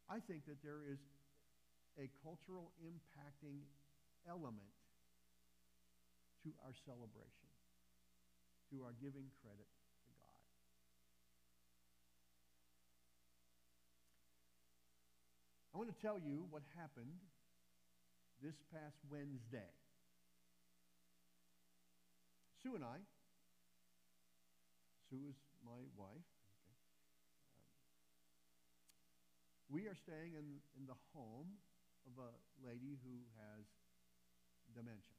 I 0.07 0.23
think 0.23 0.47
that 0.47 0.63
there 0.63 0.79
is 0.87 1.03
a 1.99 2.07
cultural 2.23 2.71
impacting 2.79 3.67
element 4.23 4.71
to 6.47 6.55
our 6.63 6.71
celebration, 6.87 7.51
to 8.71 8.87
our 8.87 8.95
giving 9.03 9.27
credit 9.43 9.67
to 9.67 10.11
God. 10.15 10.43
I 15.75 15.83
want 15.83 15.91
to 15.91 15.99
tell 15.99 16.15
you 16.15 16.47
what 16.47 16.63
happened 16.79 17.19
this 18.41 18.55
past 18.73 18.97
Wednesday. 19.09 19.71
Sue 22.61 22.75
and 22.75 22.83
I, 22.83 22.97
Sue 25.09 25.23
is 25.29 25.37
my 25.63 25.81
wife, 25.95 26.27
okay, 26.61 26.77
um, 27.47 27.71
we 29.71 29.87
are 29.87 29.95
staying 29.95 30.35
in, 30.35 30.59
in 30.75 30.83
the 30.85 30.97
home 31.15 31.47
of 32.07 32.15
a 32.19 32.31
lady 32.63 32.99
who 33.03 33.15
has 33.39 33.63
dementia. 34.75 35.17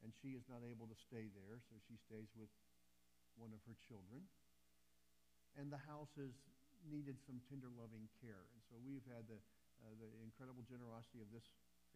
And 0.00 0.12
she 0.24 0.32
is 0.32 0.44
not 0.48 0.64
able 0.64 0.88
to 0.88 0.96
stay 0.96 1.28
there, 1.32 1.60
so 1.68 1.76
she 1.84 2.00
stays 2.08 2.32
with 2.32 2.48
one 3.36 3.52
of 3.52 3.60
her 3.68 3.76
children. 3.84 4.24
And 5.60 5.68
the 5.68 5.80
house 5.84 6.08
has 6.16 6.32
needed 6.88 7.20
some 7.28 7.36
tender, 7.52 7.68
loving 7.76 8.08
care. 8.24 8.48
And 8.56 8.60
so 8.72 8.80
we've 8.80 9.04
had 9.12 9.28
the, 9.28 9.36
uh, 9.82 9.96
the 9.98 10.08
incredible 10.22 10.62
generosity 10.68 11.20
of 11.24 11.28
this 11.32 11.44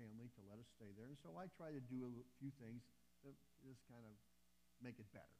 family 0.01 0.29
to 0.35 0.40
let 0.51 0.59
us 0.59 0.68
stay 0.75 0.90
there. 0.99 1.07
And 1.07 1.18
so 1.20 1.37
I 1.38 1.47
try 1.55 1.70
to 1.70 1.83
do 1.87 2.09
a 2.09 2.12
few 2.40 2.51
things 2.59 2.83
that 3.23 3.35
just 3.62 3.81
kind 3.87 4.03
of 4.03 4.14
make 4.83 4.99
it 4.99 5.09
better. 5.14 5.38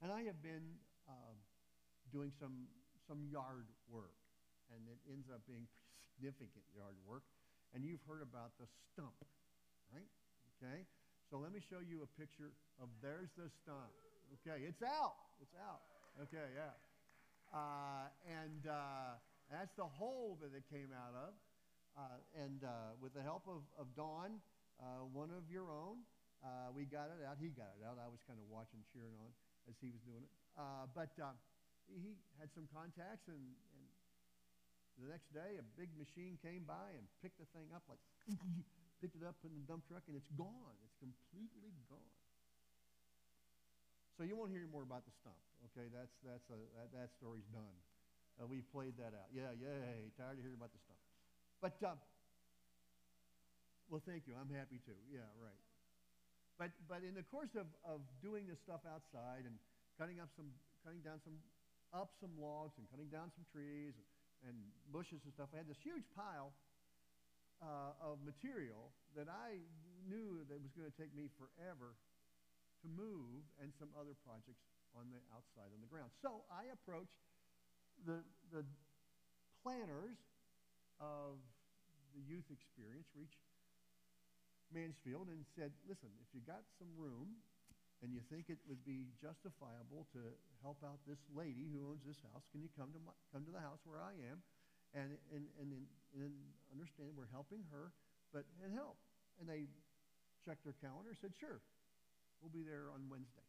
And 0.00 0.14
I 0.14 0.22
have 0.30 0.38
been 0.40 0.78
uh, 1.10 1.34
doing 2.14 2.30
some, 2.38 2.70
some 3.06 3.26
yard 3.26 3.66
work 3.90 4.14
and 4.70 4.80
it 4.88 5.00
ends 5.10 5.26
up 5.32 5.42
being 5.48 5.66
significant 6.14 6.64
yard 6.76 6.96
work. 7.04 7.24
And 7.76 7.84
you've 7.84 8.02
heard 8.08 8.24
about 8.24 8.56
the 8.56 8.64
stump, 8.92 9.18
right? 9.92 10.08
Okay? 10.56 10.88
So 11.28 11.36
let 11.36 11.52
me 11.52 11.60
show 11.60 11.84
you 11.84 12.00
a 12.00 12.10
picture 12.16 12.56
of 12.80 12.88
there's 13.04 13.28
the 13.36 13.52
stump. 13.60 13.92
Okay, 14.40 14.64
it's 14.64 14.80
out. 14.80 15.36
It's 15.40 15.52
out. 15.60 15.84
Okay, 16.24 16.48
yeah. 16.56 16.72
Uh, 17.52 18.08
and 18.24 18.64
uh, 18.64 19.20
that's 19.50 19.72
the 19.76 19.88
hole 19.88 20.38
that 20.44 20.52
it 20.52 20.64
came 20.68 20.92
out 20.92 21.16
of. 21.16 21.32
Uh, 21.98 22.44
and 22.44 22.62
uh, 22.62 22.94
with 23.02 23.12
the 23.16 23.24
help 23.24 23.42
of, 23.50 23.66
of 23.74 23.90
Don, 23.98 24.38
uh, 24.78 25.02
one 25.10 25.34
of 25.34 25.50
your 25.50 25.66
own, 25.66 26.04
uh, 26.44 26.70
we 26.70 26.86
got 26.86 27.10
it 27.10 27.18
out. 27.26 27.40
He 27.42 27.50
got 27.50 27.74
it 27.74 27.82
out. 27.82 27.98
I 27.98 28.06
was 28.06 28.22
kind 28.22 28.38
of 28.38 28.46
watching, 28.46 28.78
cheering 28.94 29.18
on 29.18 29.34
as 29.66 29.74
he 29.82 29.90
was 29.90 29.98
doing 30.06 30.22
it. 30.22 30.30
but 30.94 31.10
he 31.90 32.14
had 32.38 32.52
some 32.54 32.70
contacts 32.70 33.26
and, 33.26 33.40
and 33.40 33.88
the 34.98 35.06
next 35.06 35.30
day, 35.30 35.62
a 35.62 35.66
big 35.78 35.94
machine 35.94 36.34
came 36.42 36.66
by 36.66 36.90
and 36.90 37.06
picked 37.22 37.38
the 37.38 37.46
thing 37.54 37.70
up, 37.70 37.86
like, 37.86 38.02
picked 39.00 39.14
it 39.14 39.22
up, 39.22 39.38
in 39.46 39.54
the 39.54 39.62
dump 39.62 39.86
truck, 39.86 40.02
and 40.10 40.18
it's 40.18 40.30
gone. 40.34 40.74
It's 40.82 40.98
completely 40.98 41.70
gone. 41.86 42.14
So 44.18 44.26
you 44.26 44.34
won't 44.34 44.50
hear 44.50 44.66
more 44.66 44.82
about 44.82 45.06
the 45.06 45.14
stump. 45.14 45.38
Okay, 45.70 45.86
that's, 45.94 46.10
that's 46.26 46.50
a, 46.50 46.58
that, 46.74 46.90
that 46.90 47.08
story's 47.14 47.46
done. 47.54 47.78
Uh, 48.38 48.46
we 48.46 48.62
played 48.70 48.94
that 49.02 49.12
out. 49.18 49.28
Yeah, 49.34 49.50
yay. 49.58 50.14
Tired 50.14 50.38
of 50.38 50.42
hearing 50.46 50.56
about 50.56 50.70
the 50.70 50.78
stuff. 50.86 51.00
But, 51.58 51.74
uh, 51.82 51.98
well, 53.90 54.02
thank 54.06 54.30
you. 54.30 54.38
I'm 54.38 54.50
happy 54.54 54.78
too. 54.86 54.96
Yeah, 55.10 55.26
right. 55.42 55.62
But, 56.54 56.70
but 56.86 57.02
in 57.02 57.18
the 57.18 57.26
course 57.26 57.50
of, 57.58 57.66
of 57.82 58.02
doing 58.22 58.46
this 58.46 58.58
stuff 58.62 58.82
outside 58.86 59.46
and 59.46 59.58
cutting 59.98 60.22
up 60.22 60.30
some, 60.38 60.50
cutting 60.86 61.02
down 61.02 61.18
some, 61.26 61.34
up 61.90 62.14
some 62.22 62.30
logs 62.38 62.78
and 62.78 62.86
cutting 62.90 63.10
down 63.10 63.30
some 63.34 63.42
trees 63.50 63.94
and 63.98 64.06
and 64.46 64.54
bushes 64.94 65.18
and 65.26 65.32
stuff. 65.34 65.50
I 65.50 65.58
had 65.58 65.70
this 65.70 65.80
huge 65.82 66.06
pile 66.14 66.54
uh, 67.58 67.98
of 67.98 68.22
material 68.22 68.94
that 69.18 69.26
I 69.26 69.58
knew 70.06 70.46
that 70.46 70.58
was 70.62 70.70
going 70.78 70.86
to 70.86 70.94
take 70.94 71.10
me 71.16 71.26
forever 71.34 71.98
to 72.84 72.86
move 72.86 73.42
and 73.58 73.74
some 73.74 73.90
other 73.98 74.14
projects 74.22 74.62
on 74.94 75.10
the 75.10 75.18
outside 75.34 75.74
on 75.74 75.82
the 75.82 75.90
ground. 75.90 76.14
So 76.22 76.46
I 76.46 76.70
approached 76.70 77.18
the, 78.06 78.22
the 78.52 78.62
planners 79.62 80.18
of 81.00 81.38
the 82.14 82.22
youth 82.26 82.46
experience, 82.50 83.06
Reach 83.14 83.34
Mansfield, 84.74 85.30
and 85.30 85.42
said, 85.56 85.72
listen, 85.86 86.10
if 86.22 86.28
you 86.34 86.42
got 86.44 86.62
some 86.78 86.90
room 86.98 87.38
and 88.02 88.14
you 88.14 88.22
think 88.30 88.46
it 88.46 88.58
would 88.70 88.82
be 88.86 89.10
justifiable 89.18 90.06
to 90.14 90.22
help 90.62 90.78
out 90.86 91.02
this 91.06 91.18
lady 91.34 91.66
who 91.70 91.90
owns 91.90 92.02
this 92.06 92.18
house, 92.30 92.44
can 92.54 92.62
you 92.62 92.70
come 92.78 92.90
to, 92.94 93.00
my, 93.02 93.14
come 93.34 93.42
to 93.46 93.54
the 93.54 93.62
house 93.62 93.82
where 93.82 93.98
I 93.98 94.14
am 94.30 94.38
and, 94.94 95.18
and, 95.34 95.44
and, 95.58 95.70
and 96.14 96.32
understand 96.70 97.14
we're 97.18 97.30
helping 97.30 97.62
her, 97.74 97.90
but 98.30 98.46
and 98.62 98.70
help? 98.74 98.98
And 99.42 99.46
they 99.46 99.66
checked 100.46 100.62
their 100.62 100.76
calendar, 100.78 101.14
said, 101.18 101.34
sure, 101.38 101.58
we'll 102.42 102.54
be 102.54 102.62
there 102.62 102.90
on 102.94 103.06
Wednesday. 103.10 103.46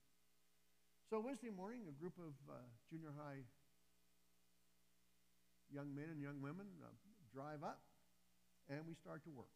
So 1.09 1.17
Wednesday 1.17 1.49
morning, 1.49 1.89
a 1.89 1.95
group 1.97 2.13
of 2.21 2.33
uh, 2.45 2.61
junior 2.89 3.09
high 3.17 3.41
young 5.73 5.93
men 5.93 6.09
and 6.09 6.21
young 6.21 6.41
women 6.41 6.65
uh, 6.81 6.89
drive 7.33 7.61
up, 7.63 7.79
and 8.69 8.81
we 8.89 8.93
start 8.97 9.21
to 9.25 9.31
work. 9.33 9.53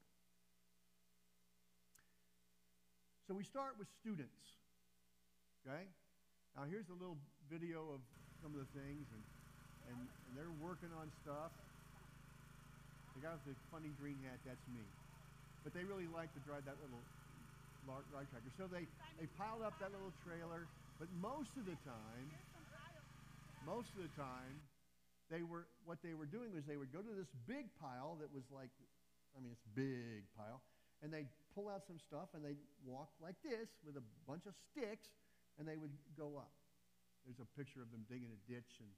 So 3.27 3.33
we 3.33 3.43
start 3.47 3.79
with 3.79 3.87
students. 4.03 4.43
Okay? 5.63 5.87
Now 6.53 6.67
here's 6.67 6.89
a 6.91 6.97
little 6.99 7.17
video 7.47 7.87
of 7.95 8.01
some 8.43 8.51
of 8.53 8.59
the 8.59 8.69
things, 8.75 9.07
and, 9.09 9.23
and, 9.89 9.97
and 9.97 10.31
they're 10.35 10.53
working 10.59 10.91
on 10.99 11.07
stuff. 11.23 11.49
The 13.15 13.23
guy 13.23 13.33
with 13.33 13.55
the 13.55 13.57
funny 13.71 13.93
green 14.01 14.19
hat, 14.27 14.37
that's 14.43 14.65
me. 14.69 14.83
But 15.63 15.71
they 15.71 15.87
really 15.87 16.09
like 16.11 16.29
to 16.35 16.41
drive 16.43 16.67
that 16.67 16.75
little 16.83 16.99
ride 17.87 18.27
tractor. 18.31 18.51
So 18.59 18.67
they, 18.67 18.83
they 19.19 19.27
piled 19.39 19.63
up 19.63 19.79
that 19.79 19.91
little 19.91 20.11
trailer, 20.27 20.67
but 20.99 21.07
most 21.23 21.51
of 21.55 21.63
the 21.63 21.77
time, 21.87 22.27
most 23.63 23.87
of 23.95 24.03
the 24.03 24.13
time, 24.19 24.59
they 25.31 25.43
were 25.43 25.67
what 25.85 25.99
they 26.03 26.13
were 26.13 26.27
doing 26.27 26.51
was 26.51 26.65
they 26.65 26.77
would 26.77 26.91
go 26.91 26.99
to 26.99 27.13
this 27.15 27.31
big 27.47 27.71
pile 27.79 28.17
that 28.19 28.31
was 28.33 28.43
like, 28.51 28.71
I 29.35 29.41
mean, 29.41 29.51
it's 29.51 29.67
big 29.75 30.27
pile, 30.35 30.61
and 31.01 31.11
they'd 31.11 31.29
pull 31.53 31.69
out 31.69 31.85
some 31.85 31.99
stuff 32.01 32.33
and 32.33 32.41
they'd 32.43 32.61
walk 32.85 33.13
like 33.21 33.37
this 33.43 33.69
with 33.85 33.95
a 33.95 34.05
bunch 34.25 34.45
of 34.49 34.53
sticks 34.71 35.13
and 35.57 35.67
they 35.67 35.77
would 35.77 35.93
go 36.17 36.37
up. 36.37 36.53
There's 37.23 37.39
a 37.39 37.49
picture 37.55 37.79
of 37.79 37.89
them 37.93 38.03
digging 38.11 38.33
a 38.35 38.41
ditch, 38.49 38.83
and, 38.83 38.91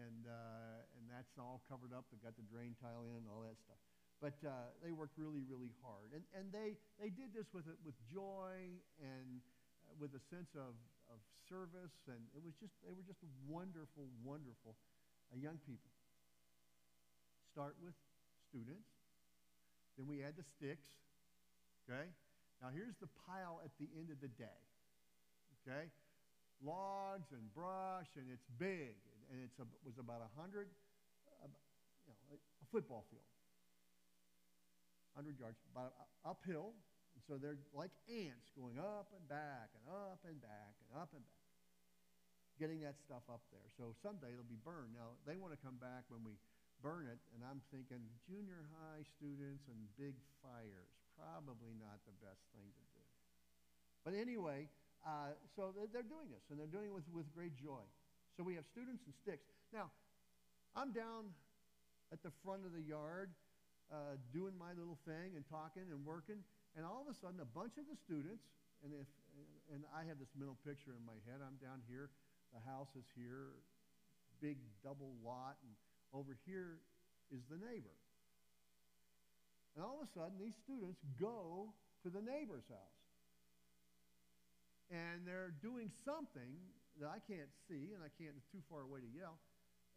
and, 0.00 0.20
uh, 0.24 0.96
and 0.96 1.04
that's 1.12 1.36
all 1.36 1.60
covered 1.68 1.92
up. 1.92 2.08
They've 2.08 2.22
got 2.22 2.38
the 2.38 2.46
drain 2.48 2.72
tile 2.80 3.04
in 3.12 3.26
and 3.26 3.28
all 3.28 3.44
that 3.44 3.58
stuff. 3.60 3.76
But 4.16 4.38
uh, 4.40 4.72
they 4.80 4.96
worked 4.96 5.20
really, 5.20 5.44
really 5.44 5.76
hard. 5.84 6.16
And, 6.16 6.24
and 6.32 6.48
they, 6.48 6.80
they 6.96 7.12
did 7.12 7.36
this 7.36 7.52
with, 7.52 7.68
with 7.84 7.96
joy 8.08 8.80
and 8.96 9.44
uh, 9.84 9.92
with 10.00 10.16
a 10.16 10.22
sense 10.32 10.56
of, 10.56 10.72
of 11.12 11.20
service. 11.52 11.92
And 12.08 12.24
it 12.32 12.40
was 12.40 12.56
just, 12.56 12.72
they 12.80 12.96
were 12.96 13.04
just 13.04 13.20
wonderful, 13.44 14.08
wonderful 14.24 14.72
young 15.34 15.58
people. 15.66 15.90
Start 17.50 17.74
with 17.82 17.98
students. 18.46 18.86
Then 19.98 20.06
we 20.06 20.22
add 20.22 20.38
the 20.38 20.44
sticks. 20.44 20.86
Okay? 21.84 22.06
Now 22.62 22.68
here's 22.70 22.96
the 23.00 23.10
pile 23.26 23.60
at 23.64 23.72
the 23.80 23.88
end 23.98 24.14
of 24.14 24.20
the 24.22 24.30
day. 24.38 24.60
Okay? 25.64 25.90
Logs 26.62 27.32
and 27.34 27.42
brush, 27.52 28.08
and 28.16 28.30
it's 28.30 28.46
big. 28.60 28.96
And 29.32 29.42
it 29.42 29.50
was 29.82 29.98
about 29.98 30.22
a 30.22 30.30
100, 30.38 30.70
uh, 31.42 31.50
you 32.06 32.14
know, 32.14 32.38
a 32.38 32.66
football 32.70 33.04
field. 33.10 33.26
100 35.16 35.40
yards, 35.40 35.56
about 35.72 35.96
uphill. 36.22 36.76
And 37.16 37.24
so 37.24 37.40
they're 37.40 37.56
like 37.72 37.90
ants 38.04 38.52
going 38.52 38.76
up 38.76 39.08
and 39.16 39.24
back 39.32 39.72
and 39.72 39.84
up 39.88 40.20
and 40.28 40.36
back 40.44 40.76
and 40.84 40.88
up 40.92 41.08
and 41.16 41.24
back, 41.24 41.45
getting 42.56 42.80
that 42.84 42.96
stuff 43.00 43.24
up 43.28 43.44
there. 43.52 43.68
So 43.76 43.92
someday 44.00 44.32
it'll 44.32 44.48
be 44.48 44.60
burned. 44.64 44.96
Now, 44.96 45.16
they 45.28 45.36
want 45.36 45.52
to 45.52 45.60
come 45.60 45.76
back 45.76 46.08
when 46.08 46.24
we 46.24 46.36
burn 46.84 47.08
it, 47.08 47.20
and 47.36 47.40
I'm 47.44 47.60
thinking 47.72 48.00
junior 48.28 48.68
high 48.76 49.04
students 49.16 49.64
and 49.68 49.78
big 49.96 50.16
fires, 50.44 50.92
probably 51.16 51.72
not 51.80 52.00
the 52.04 52.16
best 52.20 52.40
thing 52.52 52.68
to 52.68 52.84
do. 52.92 53.04
But 54.04 54.12
anyway, 54.14 54.68
uh, 55.04 55.34
so 55.56 55.72
they're 55.92 56.06
doing 56.06 56.28
this, 56.28 56.44
and 56.52 56.60
they're 56.60 56.70
doing 56.70 56.92
it 56.92 56.94
with, 56.94 57.08
with 57.12 57.28
great 57.32 57.56
joy. 57.56 57.82
So 58.36 58.44
we 58.44 58.54
have 58.60 58.68
students 58.68 59.00
and 59.08 59.14
sticks. 59.24 59.48
Now, 59.72 59.88
I'm 60.76 60.92
down 60.92 61.32
at 62.12 62.20
the 62.20 62.30
front 62.44 62.68
of 62.68 62.76
the 62.76 62.84
yard 62.84 63.32
uh, 63.88 64.20
doing 64.34 64.52
my 64.58 64.76
little 64.76 64.98
thing 65.08 65.34
and 65.38 65.42
talking 65.48 65.88
and 65.88 66.04
working, 66.04 66.42
and 66.76 66.84
all 66.84 67.00
of 67.00 67.08
a 67.08 67.16
sudden, 67.16 67.40
a 67.40 67.48
bunch 67.48 67.80
of 67.80 67.88
the 67.88 67.96
students, 67.96 68.44
and, 68.84 68.92
if, 68.92 69.08
and 69.72 69.82
I 69.94 70.04
have 70.04 70.20
this 70.20 70.30
mental 70.36 70.58
picture 70.66 70.92
in 70.92 71.02
my 71.08 71.16
head. 71.24 71.40
I'm 71.40 71.56
down 71.58 71.80
here, 71.88 72.12
the 72.54 72.62
house 72.68 72.90
is 72.98 73.06
here, 73.14 73.56
big 74.40 74.58
double 74.84 75.12
lot, 75.24 75.56
and 75.62 75.72
over 76.12 76.36
here 76.46 76.78
is 77.32 77.42
the 77.50 77.58
neighbor. 77.58 77.96
And 79.74 79.84
all 79.84 80.00
of 80.00 80.08
a 80.08 80.10
sudden, 80.16 80.40
these 80.40 80.56
students 80.64 80.96
go 81.20 81.68
to 82.02 82.08
the 82.08 82.24
neighbor's 82.24 82.64
house. 82.70 83.00
And 84.88 85.26
they're 85.26 85.52
doing 85.60 85.90
something 86.06 86.56
that 87.02 87.10
I 87.12 87.20
can't 87.28 87.50
see, 87.68 87.92
and 87.92 88.00
I 88.00 88.08
can't, 88.16 88.32
too 88.48 88.62
far 88.72 88.86
away 88.86 89.04
to 89.04 89.10
yell. 89.12 89.36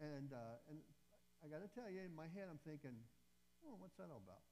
And, 0.04 0.34
uh, 0.34 0.58
and 0.68 0.82
I 1.40 1.48
got 1.48 1.64
to 1.64 1.72
tell 1.72 1.88
you, 1.88 2.04
in 2.04 2.12
my 2.12 2.28
head, 2.36 2.52
I'm 2.52 2.60
thinking, 2.68 2.92
oh, 3.64 3.80
what's 3.80 3.96
that 4.02 4.12
all 4.12 4.20
about? 4.20 4.44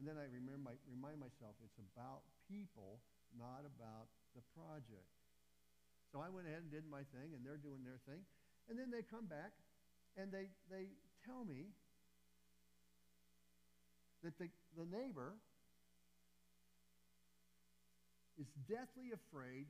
And 0.00 0.08
then 0.08 0.16
I 0.16 0.24
remember, 0.32 0.72
remind 0.88 1.20
myself, 1.20 1.52
it's 1.60 1.76
about 1.92 2.24
people, 2.48 3.02
not 3.36 3.68
about 3.68 4.08
the 4.32 4.40
project. 4.56 5.12
So 6.12 6.20
I 6.20 6.28
went 6.28 6.46
ahead 6.46 6.60
and 6.60 6.70
did 6.70 6.84
my 6.86 7.08
thing, 7.16 7.32
and 7.32 7.40
they're 7.40 7.60
doing 7.60 7.82
their 7.88 7.98
thing. 8.04 8.20
And 8.68 8.78
then 8.78 8.92
they 8.92 9.00
come 9.02 9.24
back, 9.24 9.56
and 10.20 10.30
they, 10.30 10.52
they 10.68 10.92
tell 11.24 11.44
me 11.48 11.72
that 14.22 14.36
the, 14.38 14.48
the 14.76 14.84
neighbor 14.84 15.34
is 18.38 18.46
deathly 18.68 19.12
afraid 19.12 19.66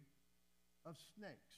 of 0.84 0.98
snakes. 1.16 1.54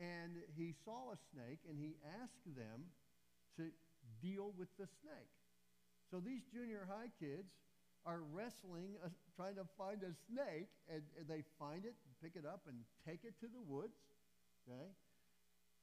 And 0.00 0.36
he 0.56 0.74
saw 0.84 1.12
a 1.12 1.18
snake 1.32 1.60
and 1.68 1.78
he 1.80 1.96
asked 2.20 2.44
them 2.52 2.84
to 3.56 3.72
deal 4.20 4.52
with 4.58 4.68
the 4.76 4.84
snake. 5.00 5.32
So 6.10 6.20
these 6.20 6.44
junior 6.52 6.84
high 6.84 7.08
kids 7.16 7.48
are 8.06 8.22
wrestling, 8.30 8.94
uh, 9.02 9.10
trying 9.34 9.58
to 9.58 9.66
find 9.76 9.98
a 10.06 10.14
snake, 10.30 10.70
and, 10.86 11.02
and 11.18 11.26
they 11.26 11.42
find 11.58 11.84
it, 11.84 11.98
pick 12.22 12.38
it 12.38 12.46
up, 12.46 12.62
and 12.70 12.78
take 13.02 13.26
it 13.26 13.34
to 13.42 13.50
the 13.50 13.60
woods. 13.66 13.98
Okay? 14.64 14.88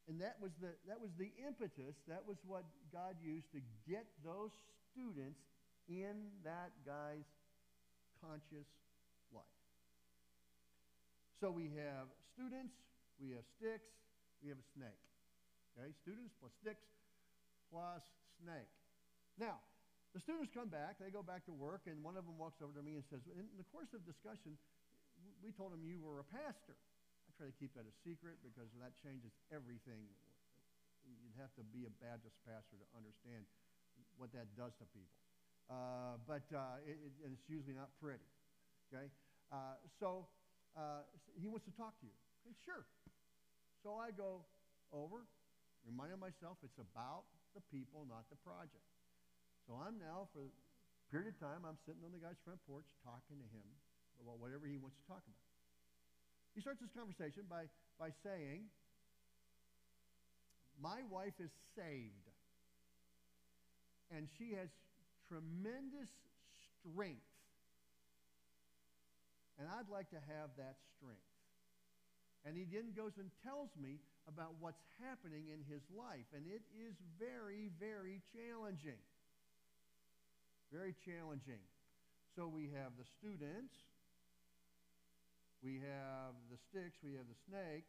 And 0.08 0.20
that 0.20 0.40
was 0.42 0.52
the 0.60 0.72
that 0.88 1.00
was 1.00 1.12
the 1.16 1.32
impetus. 1.40 1.96
That 2.08 2.24
was 2.28 2.36
what 2.48 2.64
God 2.92 3.16
used 3.24 3.52
to 3.56 3.60
get 3.88 4.04
those 4.24 4.52
students 4.92 5.40
in 5.88 6.32
that 6.44 6.72
guy's 6.84 7.28
conscious 8.20 8.68
life. 9.32 9.60
So 11.40 11.52
we 11.52 11.72
have 11.76 12.08
students, 12.36 12.76
we 13.20 13.32
have 13.32 13.48
sticks, 13.60 13.92
we 14.44 14.50
have 14.52 14.60
a 14.60 14.70
snake. 14.76 15.04
Okay, 15.76 15.92
students 16.04 16.36
plus 16.40 16.52
sticks 16.60 16.88
plus 17.72 18.04
snake. 18.44 18.72
Now, 19.40 19.60
the 20.14 20.22
students 20.22 20.54
come 20.54 20.70
back, 20.70 21.02
they 21.02 21.10
go 21.10 21.26
back 21.26 21.42
to 21.50 21.54
work, 21.54 21.90
and 21.90 21.98
one 22.06 22.14
of 22.14 22.30
them 22.30 22.38
walks 22.38 22.62
over 22.62 22.70
to 22.78 22.86
me 22.86 23.02
and 23.02 23.06
says, 23.10 23.26
In 23.34 23.50
the 23.58 23.66
course 23.74 23.90
of 23.98 24.06
discussion, 24.06 24.54
we 25.42 25.50
told 25.58 25.74
him 25.74 25.82
you 25.82 25.98
were 25.98 26.22
a 26.22 26.28
pastor. 26.30 26.78
I 27.26 27.30
try 27.34 27.50
to 27.50 27.58
keep 27.58 27.74
that 27.74 27.90
a 27.90 27.96
secret 28.06 28.38
because 28.46 28.70
that 28.78 28.94
changes 29.02 29.34
everything. 29.50 30.06
You'd 31.02 31.40
have 31.42 31.50
to 31.58 31.66
be 31.74 31.90
a 31.90 31.94
Baptist 31.98 32.38
pastor 32.46 32.78
to 32.78 32.88
understand 32.94 33.50
what 34.22 34.30
that 34.38 34.54
does 34.54 34.78
to 34.78 34.86
people. 34.94 35.18
Uh, 35.66 36.22
but 36.30 36.46
uh, 36.54 36.78
it, 36.86 37.02
it, 37.02 37.34
it's 37.34 37.50
usually 37.50 37.74
not 37.74 37.90
pretty. 37.98 38.30
Okay? 38.94 39.10
Uh, 39.50 39.82
so 39.98 40.30
uh, 40.78 41.02
he 41.42 41.50
wants 41.50 41.66
to 41.66 41.74
talk 41.74 41.98
to 41.98 42.06
you. 42.06 42.18
Okay, 42.46 42.54
sure. 42.62 42.86
So 43.82 43.98
I 43.98 44.14
go 44.14 44.46
over, 44.94 45.26
reminding 45.90 46.22
myself 46.22 46.62
it's 46.62 46.78
about 46.78 47.26
the 47.58 47.66
people, 47.74 48.06
not 48.06 48.30
the 48.30 48.38
project. 48.46 48.93
So 49.68 49.80
I'm 49.80 49.96
now, 49.96 50.28
for 50.36 50.52
a 50.52 50.52
period 51.08 51.32
of 51.32 51.38
time, 51.40 51.64
I'm 51.64 51.80
sitting 51.88 52.04
on 52.04 52.12
the 52.12 52.20
guy's 52.20 52.40
front 52.44 52.60
porch 52.68 52.88
talking 53.08 53.40
to 53.40 53.48
him 53.56 53.68
about 54.20 54.40
whatever 54.40 54.68
he 54.68 54.76
wants 54.76 55.00
to 55.00 55.06
talk 55.08 55.24
about. 55.24 55.48
He 56.56 56.60
starts 56.60 56.84
this 56.84 56.92
conversation 56.92 57.48
by, 57.48 57.72
by 57.96 58.12
saying, 58.22 58.68
My 60.78 61.02
wife 61.08 61.34
is 61.40 61.50
saved, 61.80 62.28
and 64.12 64.28
she 64.38 64.54
has 64.60 64.68
tremendous 65.32 66.12
strength. 66.84 67.24
And 69.58 69.70
I'd 69.70 69.88
like 69.88 70.10
to 70.12 70.20
have 70.20 70.52
that 70.60 70.76
strength. 70.98 71.30
And 72.44 72.60
he 72.60 72.68
then 72.68 72.92
goes 72.92 73.16
and 73.16 73.32
tells 73.48 73.72
me 73.80 74.04
about 74.28 74.60
what's 74.60 74.82
happening 75.00 75.48
in 75.48 75.64
his 75.72 75.82
life. 75.96 76.28
And 76.36 76.44
it 76.52 76.62
is 76.76 76.94
very, 77.16 77.72
very 77.80 78.20
challenging. 78.36 79.00
Very 80.74 80.98
challenging. 81.06 81.62
So 82.34 82.50
we 82.50 82.74
have 82.74 82.98
the 82.98 83.06
students, 83.22 83.78
we 85.62 85.78
have 85.86 86.34
the 86.50 86.58
sticks, 86.58 86.98
we 87.06 87.14
have 87.14 87.30
the 87.30 87.38
snake, 87.46 87.86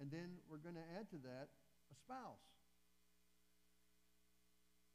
and 0.00 0.08
then 0.08 0.40
we're 0.48 0.64
going 0.64 0.80
to 0.80 0.88
add 0.96 1.12
to 1.12 1.20
that 1.28 1.52
a 1.92 1.96
spouse 2.08 2.48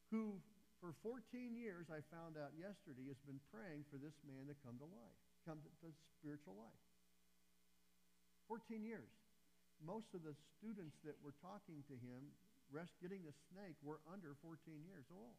who, 0.10 0.42
for 0.82 0.98
14 1.06 1.22
years, 1.54 1.94
I 1.94 2.02
found 2.10 2.42
out 2.42 2.58
yesterday, 2.58 3.06
has 3.14 3.22
been 3.22 3.38
praying 3.54 3.86
for 3.94 4.02
this 4.02 4.18
man 4.26 4.50
to 4.50 4.58
come 4.66 4.82
to 4.82 4.90
life, 4.90 5.20
come 5.46 5.62
to, 5.62 5.70
to 5.86 5.94
spiritual 6.18 6.58
life. 6.58 6.84
14 8.50 8.82
years. 8.82 9.14
Most 9.86 10.10
of 10.18 10.26
the 10.26 10.34
students 10.58 10.98
that 11.06 11.14
were 11.22 11.38
talking 11.38 11.86
to 11.86 11.96
him, 12.02 12.34
rest, 12.74 12.98
getting 12.98 13.22
the 13.22 13.38
snake, 13.54 13.78
were 13.86 14.02
under 14.10 14.34
14 14.42 14.58
years 14.90 15.06
old. 15.14 15.38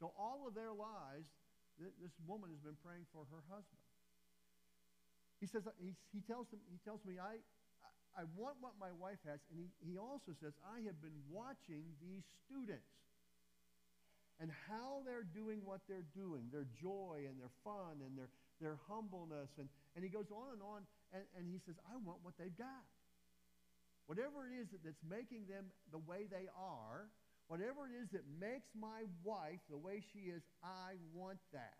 So 0.00 0.12
all 0.16 0.44
of 0.44 0.52
their 0.52 0.72
lives, 0.72 1.28
th- 1.80 1.96
this 2.00 2.12
woman 2.28 2.52
has 2.52 2.60
been 2.60 2.76
praying 2.84 3.08
for 3.12 3.24
her 3.32 3.42
husband. 3.48 3.80
He 5.40 5.46
says, 5.46 5.64
he, 5.80 5.92
he, 6.12 6.20
tells, 6.24 6.48
him, 6.48 6.60
he 6.72 6.80
tells 6.84 7.04
me, 7.04 7.20
I, 7.20 7.40
I 8.16 8.24
want 8.36 8.56
what 8.64 8.72
my 8.80 8.92
wife 8.92 9.20
has. 9.28 9.40
And 9.52 9.60
he, 9.60 9.68
he 9.84 9.94
also 10.00 10.32
says, 10.40 10.56
I 10.64 10.80
have 10.88 10.96
been 11.04 11.16
watching 11.28 11.84
these 12.00 12.24
students 12.44 12.88
and 14.40 14.52
how 14.68 15.00
they're 15.04 15.24
doing 15.24 15.64
what 15.64 15.80
they're 15.88 16.08
doing, 16.12 16.48
their 16.52 16.68
joy 16.80 17.24
and 17.24 17.40
their 17.40 17.52
fun 17.64 18.04
and 18.04 18.16
their, 18.16 18.28
their 18.60 18.76
humbleness. 18.88 19.48
And, 19.56 19.68
and 19.96 20.04
he 20.04 20.12
goes 20.12 20.28
on 20.28 20.56
and 20.56 20.62
on, 20.64 20.84
and, 21.12 21.24
and 21.36 21.44
he 21.48 21.60
says, 21.64 21.76
I 21.88 21.96
want 22.00 22.20
what 22.20 22.36
they've 22.36 22.56
got. 22.56 22.84
Whatever 24.06 24.44
it 24.48 24.54
is 24.60 24.68
that, 24.72 24.84
that's 24.84 25.04
making 25.04 25.48
them 25.48 25.72
the 25.92 25.98
way 25.98 26.28
they 26.28 26.48
are, 26.52 27.08
Whatever 27.46 27.86
it 27.86 27.94
is 27.94 28.10
that 28.10 28.26
makes 28.40 28.66
my 28.74 29.06
wife 29.22 29.62
the 29.70 29.78
way 29.78 30.02
she 30.12 30.34
is, 30.34 30.42
I 30.64 30.98
want 31.14 31.38
that. 31.54 31.78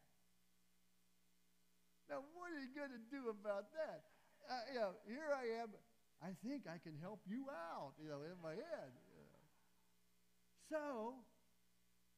Now, 2.07 2.23
what 2.39 2.55
are 2.55 2.63
you 2.63 2.71
going 2.71 2.95
to 2.95 3.03
do 3.11 3.35
about 3.35 3.75
that? 3.75 4.07
Uh, 4.47 4.63
you 4.71 4.79
know, 4.79 4.95
here 5.11 5.35
I 5.35 5.63
am. 5.63 5.75
I 6.23 6.39
think 6.47 6.71
I 6.71 6.79
can 6.79 6.95
help 7.03 7.19
you 7.27 7.51
out, 7.51 7.99
you 7.99 8.07
know, 8.07 8.23
in 8.23 8.39
my 8.39 8.55
head. 8.55 8.91
You 8.95 9.27
know. 9.27 9.43
So, 10.71 10.83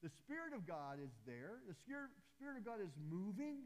the 0.04 0.12
Spirit 0.12 0.52
of 0.52 0.68
God 0.68 1.00
is 1.00 1.10
there. 1.24 1.64
The 1.64 1.74
Spirit, 1.74 2.12
Spirit 2.36 2.60
of 2.60 2.64
God 2.68 2.84
is 2.84 2.92
moving, 3.00 3.64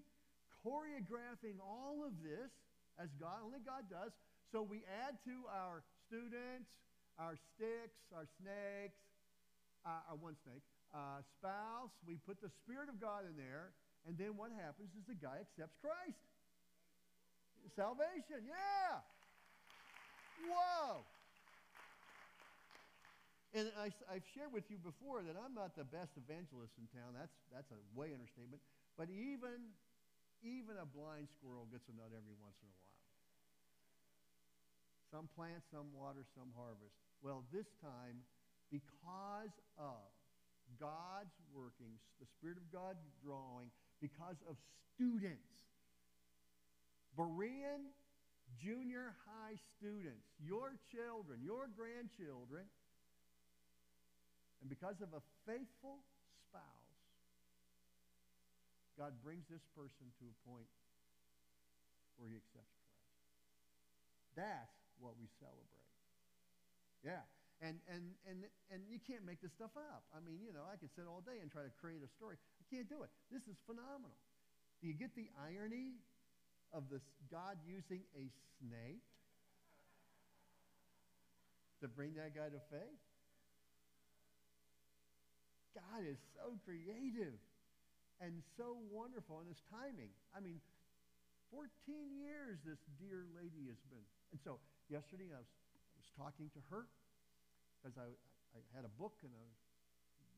choreographing 0.63 1.59
all 1.59 2.07
of 2.07 2.15
this 2.23 2.55
as 3.03 3.11
God, 3.19 3.43
only 3.45 3.61
God 3.61 3.91
does. 3.91 4.15
So 4.55 4.63
we 4.63 4.85
add 5.05 5.19
to 5.27 5.49
our 5.51 5.83
students, 6.07 6.71
our 7.19 7.37
sticks, 7.37 7.99
our 8.15 8.29
snakes, 8.41 9.01
uh, 9.85 10.11
or 10.11 10.17
one 10.19 10.37
snake, 10.47 10.63
uh, 10.95 11.21
spouse. 11.39 11.93
We 12.07 12.19
put 12.23 12.41
the 12.41 12.51
Spirit 12.63 12.89
of 12.89 13.01
God 13.01 13.27
in 13.27 13.35
there, 13.37 13.75
and 14.07 14.19
then 14.19 14.37
what 14.37 14.51
happens 14.55 14.91
is 14.95 15.05
the 15.07 15.19
guy 15.19 15.43
accepts 15.43 15.79
Christ. 15.81 16.19
Salvation, 17.75 18.43
yeah. 18.47 19.01
Whoa. 20.51 21.07
And 23.53 23.69
I, 23.77 23.93
have 24.09 24.25
shared 24.33 24.49
with 24.49 24.65
you 24.73 24.81
before 24.81 25.21
that 25.23 25.37
I'm 25.37 25.53
not 25.53 25.77
the 25.77 25.85
best 25.85 26.17
evangelist 26.17 26.73
in 26.81 26.89
town. 26.89 27.13
That's, 27.13 27.37
that's 27.53 27.69
a 27.69 27.81
way 27.93 28.17
understatement. 28.17 28.65
But 28.97 29.13
even, 29.13 29.77
even 30.41 30.81
a 30.81 30.89
blind 30.89 31.29
squirrel 31.37 31.69
gets 31.69 31.85
a 31.93 31.95
nut 31.95 32.17
every 32.17 32.33
once 32.41 32.57
in 32.65 32.69
a 32.73 32.77
while. 32.81 32.93
Some 35.13 35.29
plant, 35.37 35.61
some 35.69 35.93
water, 35.93 36.25
some 36.33 36.49
harvest. 36.57 36.97
Well, 37.21 37.45
this 37.53 37.69
time, 37.85 38.25
because 38.73 39.53
of 39.77 40.09
God's 40.81 41.37
workings, 41.53 42.01
the 42.19 42.27
Spirit 42.41 42.57
of 42.57 42.67
God 42.73 42.97
drawing, 43.21 43.69
because 44.01 44.41
of 44.49 44.57
students, 44.97 45.69
Berean 47.13 47.93
junior 48.57 49.13
high 49.29 49.57
students, 49.77 50.25
your 50.41 50.77
children, 50.89 51.45
your 51.45 51.69
grandchildren, 51.77 52.65
and 54.61 54.69
because 54.69 55.01
of 55.05 55.13
a 55.13 55.23
faithful 55.45 56.01
spouse, 56.49 56.97
God 58.97 59.13
brings 59.25 59.45
this 59.51 59.65
person 59.77 60.09
to 60.21 60.25
a 60.25 60.37
point 60.49 60.69
where 62.17 62.31
he 62.31 62.37
accepts 62.37 62.77
Christ. 62.87 63.13
That's 64.37 64.79
what 65.01 65.19
we 65.19 65.27
celebrate. 65.41 65.93
Yeah. 67.03 67.27
And, 67.63 67.79
and, 67.87 68.03
and, 68.27 68.43
and 68.75 68.83
you 68.91 68.99
can't 68.99 69.23
make 69.23 69.39
this 69.39 69.55
stuff 69.55 69.71
up. 69.79 70.03
I 70.11 70.19
mean, 70.19 70.43
you 70.43 70.51
know, 70.51 70.67
I 70.67 70.75
could 70.75 70.91
sit 70.99 71.07
all 71.07 71.23
day 71.23 71.39
and 71.39 71.47
try 71.47 71.63
to 71.63 71.71
create 71.79 72.03
a 72.03 72.11
story. 72.19 72.35
I 72.35 72.65
can't 72.67 72.91
do 72.91 73.07
it. 73.07 73.11
This 73.31 73.47
is 73.47 73.55
phenomenal. 73.71 74.19
Do 74.83 74.91
you 74.91 74.99
get 74.99 75.15
the 75.15 75.31
irony 75.39 76.03
of 76.75 76.91
this 76.91 77.07
God 77.31 77.55
using 77.63 78.03
a 78.19 78.27
snake 78.59 79.07
to 81.79 81.87
bring 81.87 82.19
that 82.19 82.35
guy 82.35 82.51
to 82.51 82.59
faith? 82.67 83.03
God 85.79 86.03
is 86.03 86.19
so 86.35 86.59
creative 86.67 87.39
and 88.19 88.43
so 88.59 88.75
wonderful 88.91 89.39
in 89.39 89.47
his 89.47 89.63
timing. 89.71 90.11
I 90.35 90.43
mean, 90.43 90.59
14 91.55 91.71
years 92.19 92.59
this 92.67 92.83
dear 92.99 93.23
lady 93.39 93.71
has 93.71 93.79
been. 93.87 94.07
And 94.35 94.41
so 94.43 94.59
yesterday 94.91 95.31
I 95.31 95.39
was, 95.39 95.53
I 95.95 95.97
was 96.03 96.11
talking 96.19 96.51
to 96.59 96.61
her 96.75 96.91
because 97.83 97.99
I, 97.99 98.07
I 98.55 98.63
had 98.79 98.87
a 98.87 98.95
book 98.95 99.19
and 99.27 99.35
I 99.35 99.43
was 99.43 99.59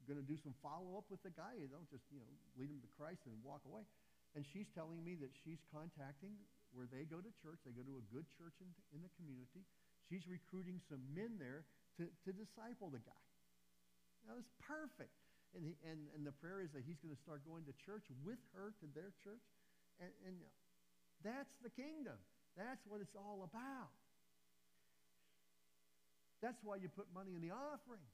going 0.09 0.17
to 0.17 0.25
do 0.25 0.41
some 0.41 0.57
follow 0.65 0.97
up 0.97 1.05
with 1.13 1.21
the 1.21 1.33
guy. 1.37 1.61
You 1.61 1.69
don't 1.69 1.85
just, 1.93 2.09
you 2.09 2.25
know, 2.25 2.33
lead 2.57 2.73
him 2.73 2.81
to 2.81 2.91
Christ 2.97 3.21
and 3.29 3.37
walk 3.45 3.61
away. 3.69 3.85
And 4.33 4.49
she's 4.49 4.67
telling 4.73 5.05
me 5.05 5.15
that 5.21 5.31
she's 5.45 5.61
contacting 5.69 6.33
where 6.73 6.89
they 6.89 7.05
go 7.05 7.21
to 7.21 7.31
church. 7.45 7.61
They 7.69 7.77
go 7.77 7.85
to 7.85 8.01
a 8.01 8.07
good 8.09 8.25
church 8.41 8.57
in, 8.65 8.67
in 8.97 9.05
the 9.05 9.13
community. 9.21 9.63
She's 10.09 10.25
recruiting 10.25 10.81
some 10.89 11.05
men 11.13 11.37
there 11.37 11.69
to, 12.01 12.09
to 12.09 12.31
disciple 12.33 12.89
the 12.89 13.05
guy. 13.05 13.25
That 14.27 14.41
was 14.41 14.49
perfect. 14.59 15.13
And, 15.55 15.63
he, 15.63 15.77
and, 15.87 16.11
and 16.17 16.27
the 16.27 16.35
prayer 16.35 16.65
is 16.65 16.73
that 16.75 16.83
he's 16.83 16.99
going 16.99 17.15
to 17.15 17.21
start 17.21 17.45
going 17.45 17.63
to 17.69 17.75
church 17.85 18.09
with 18.25 18.41
her 18.57 18.73
to 18.83 18.87
their 18.97 19.15
church. 19.23 19.45
And, 20.03 20.11
and 20.27 20.35
that's 21.23 21.55
the 21.63 21.71
kingdom. 21.71 22.19
That's 22.59 22.83
what 22.91 22.99
it's 22.99 23.15
all 23.15 23.47
about. 23.47 23.95
That's 26.45 26.61
why 26.61 26.77
you 26.77 26.93
put 26.93 27.09
money 27.17 27.33
in 27.33 27.41
the 27.41 27.57
offering. 27.57 28.05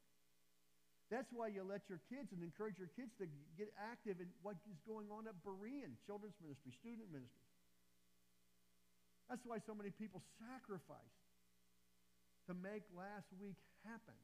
That's 1.10 1.26
why 1.34 1.50
you 1.50 1.66
let 1.66 1.82
your 1.90 1.98
kids 2.06 2.30
and 2.30 2.38
encourage 2.46 2.78
your 2.78 2.94
kids 2.94 3.10
to 3.18 3.26
get 3.58 3.74
active 3.74 4.22
in 4.22 4.30
what 4.46 4.54
is 4.70 4.78
going 4.86 5.10
on 5.10 5.26
at 5.26 5.34
Berean, 5.42 5.98
children's 6.06 6.38
ministry, 6.38 6.70
student 6.78 7.10
ministry. 7.10 7.50
That's 9.26 9.42
why 9.42 9.58
so 9.58 9.74
many 9.74 9.90
people 9.90 10.22
sacrificed 10.38 11.26
to 12.46 12.54
make 12.54 12.86
last 12.94 13.26
week 13.42 13.58
happen. 13.82 14.14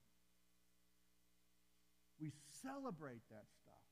We 2.23 2.31
celebrate 2.63 3.27
that 3.35 3.51
stuff. 3.59 3.87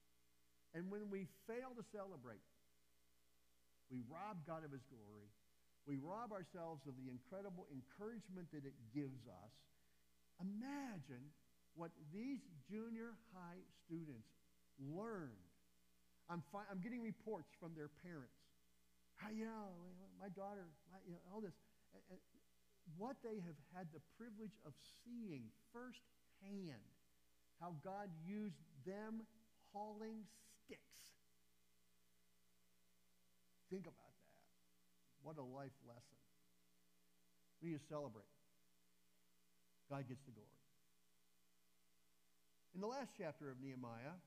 And 0.79 0.95
when 0.95 1.11
we 1.11 1.27
fail 1.51 1.75
to 1.75 1.83
celebrate, 1.91 2.43
we 3.91 4.07
rob 4.07 4.39
God 4.47 4.63
of 4.63 4.71
his 4.71 4.87
glory. 4.87 5.27
We 5.91 5.99
rob 5.99 6.31
ourselves 6.31 6.87
of 6.87 6.95
the 6.95 7.11
incredible 7.11 7.67
encouragement 7.75 8.55
that 8.55 8.63
it 8.63 8.79
gives 8.95 9.27
us 9.27 9.55
Imagine 10.41 11.31
what 11.75 11.91
these 12.13 12.41
junior 12.71 13.15
high 13.35 13.63
students 13.85 14.29
learned. 14.79 15.39
I'm, 16.31 16.43
fi- 16.51 16.67
I'm 16.71 16.81
getting 16.81 17.03
reports 17.03 17.51
from 17.61 17.73
their 17.77 17.91
parents. 18.03 18.35
How, 19.17 19.31
you 19.31 19.45
know, 19.45 19.71
my 20.19 20.29
daughter, 20.33 20.67
my, 20.91 20.99
you 21.07 21.15
know, 21.15 21.23
all 21.31 21.41
this. 21.41 21.55
What 22.99 23.17
they 23.23 23.41
have 23.47 23.59
had 23.75 23.87
the 23.95 24.01
privilege 24.19 24.53
of 24.67 24.73
seeing 25.05 25.49
firsthand 25.73 26.85
how 27.61 27.75
God 27.83 28.11
used 28.27 28.61
them 28.85 29.23
hauling 29.73 30.25
sticks. 30.65 30.81
Think 33.71 33.87
about 33.87 33.97
that. 33.97 35.23
What 35.23 35.39
a 35.39 35.47
life 35.57 35.73
lesson. 35.87 36.21
We 37.63 37.71
need 37.71 37.81
to 37.81 37.87
celebrate. 37.89 38.34
God 39.91 40.09
gets 40.09 40.23
the 40.25 40.33
glory. 40.33 40.61
In 42.75 42.81
the 42.81 42.91
last 42.91 43.15
chapter 43.15 43.51
of 43.51 43.61
Nehemiah, 43.63 44.19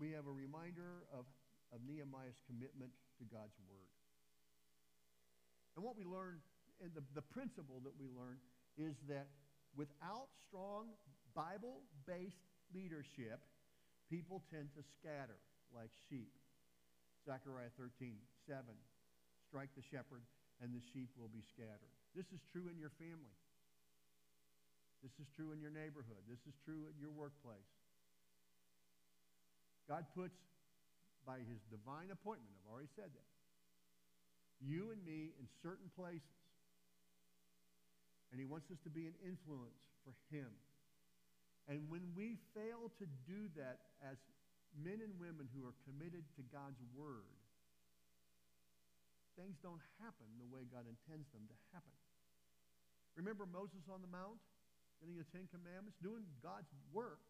we 0.00 0.14
have 0.14 0.24
a 0.24 0.32
reminder 0.32 1.04
of, 1.12 1.26
of 1.74 1.82
Nehemiah's 1.84 2.38
commitment 2.46 2.94
to 3.18 3.24
God's 3.28 3.58
word. 3.68 3.92
And 5.76 5.84
what 5.84 5.98
we 5.98 6.06
learn, 6.06 6.40
and 6.80 6.90
the, 6.94 7.02
the 7.14 7.22
principle 7.22 7.82
that 7.84 7.94
we 7.98 8.08
learn, 8.08 8.38
is 8.78 8.94
that 9.10 9.28
without 9.76 10.30
strong 10.46 10.94
Bible 11.34 11.82
based 12.06 12.40
leadership, 12.74 13.42
people 14.08 14.42
tend 14.48 14.70
to 14.78 14.82
scatter 14.98 15.38
like 15.74 15.90
sheep. 16.08 16.32
Zechariah 17.26 17.74
13, 17.76 18.16
7. 18.48 18.64
Strike 19.44 19.68
the 19.76 19.84
shepherd, 19.84 20.24
and 20.64 20.72
the 20.72 20.80
sheep 20.94 21.12
will 21.20 21.28
be 21.28 21.44
scattered. 21.52 21.92
This 22.16 22.26
is 22.32 22.40
true 22.48 22.72
in 22.72 22.80
your 22.80 22.92
family. 22.96 23.36
This 25.02 25.14
is 25.22 25.26
true 25.38 25.54
in 25.54 25.62
your 25.62 25.70
neighborhood. 25.70 26.22
This 26.26 26.42
is 26.46 26.54
true 26.66 26.90
in 26.90 26.96
your 26.98 27.14
workplace. 27.14 27.70
God 29.86 30.04
puts, 30.12 30.36
by 31.24 31.38
his 31.44 31.60
divine 31.70 32.10
appointment, 32.10 32.50
I've 32.60 32.72
already 32.72 32.92
said 32.96 33.08
that, 33.08 33.28
you 34.60 34.90
and 34.90 35.00
me 35.06 35.30
in 35.38 35.46
certain 35.62 35.88
places. 35.94 36.38
And 38.32 38.36
he 38.36 38.44
wants 38.44 38.68
us 38.68 38.76
to 38.84 38.92
be 38.92 39.08
an 39.08 39.16
influence 39.24 39.80
for 40.04 40.12
him. 40.28 40.50
And 41.68 41.88
when 41.88 42.04
we 42.12 42.36
fail 42.52 42.92
to 43.00 43.06
do 43.24 43.48
that 43.56 43.80
as 44.04 44.16
men 44.84 45.00
and 45.00 45.12
women 45.16 45.48
who 45.56 45.64
are 45.64 45.76
committed 45.88 46.24
to 46.36 46.42
God's 46.52 46.80
word, 46.92 47.28
things 49.36 49.56
don't 49.62 49.80
happen 50.02 50.28
the 50.36 50.48
way 50.50 50.66
God 50.68 50.84
intends 50.84 51.28
them 51.32 51.46
to 51.48 51.56
happen. 51.72 51.96
Remember 53.16 53.46
Moses 53.48 53.86
on 53.88 54.02
the 54.02 54.10
Mount? 54.10 54.40
Getting 55.00 55.16
the 55.16 55.26
Ten 55.30 55.46
Commandments, 55.50 55.98
doing 56.02 56.26
God's 56.42 56.70
work. 56.90 57.22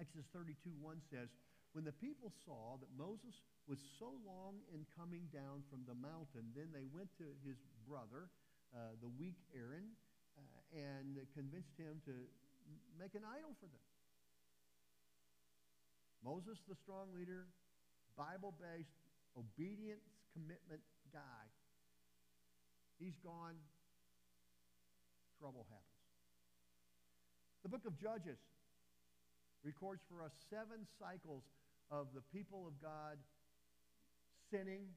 Exodus 0.00 0.26
32 0.32 0.74
1 0.80 0.98
says, 1.12 1.28
When 1.76 1.84
the 1.84 1.94
people 1.94 2.32
saw 2.42 2.80
that 2.80 2.90
Moses 2.96 3.36
was 3.68 3.78
so 4.00 4.10
long 4.26 4.58
in 4.72 4.82
coming 4.98 5.28
down 5.30 5.62
from 5.70 5.86
the 5.86 5.94
mountain, 5.94 6.50
then 6.56 6.72
they 6.74 6.88
went 6.90 7.12
to 7.20 7.26
his 7.46 7.60
brother, 7.86 8.32
uh, 8.74 8.98
the 8.98 9.10
weak 9.20 9.38
Aaron, 9.54 9.94
uh, 10.34 10.42
and 10.74 11.20
convinced 11.36 11.76
him 11.78 12.02
to 12.08 12.26
make 12.98 13.14
an 13.14 13.22
idol 13.22 13.54
for 13.60 13.68
them. 13.70 13.86
Moses, 16.24 16.58
the 16.66 16.74
strong 16.74 17.12
leader, 17.12 17.46
Bible 18.16 18.56
based, 18.56 18.96
obedience 19.36 20.08
commitment 20.32 20.80
guy, 21.12 21.44
he's 22.98 23.14
gone, 23.22 23.54
trouble 25.38 25.66
happens. 25.70 25.93
The 27.64 27.72
book 27.72 27.88
of 27.88 27.96
Judges 27.96 28.36
records 29.64 30.04
for 30.04 30.20
us 30.20 30.36
seven 30.52 30.84
cycles 31.00 31.48
of 31.88 32.12
the 32.12 32.20
people 32.28 32.68
of 32.68 32.76
God 32.76 33.16
sinning, 34.52 34.92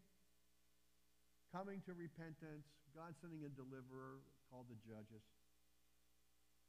coming 1.56 1.80
to 1.88 1.96
repentance, 1.96 2.68
God 2.92 3.16
sending 3.24 3.48
a 3.48 3.52
deliverer 3.56 4.20
called 4.52 4.68
the 4.68 4.76
Judges. 4.84 5.24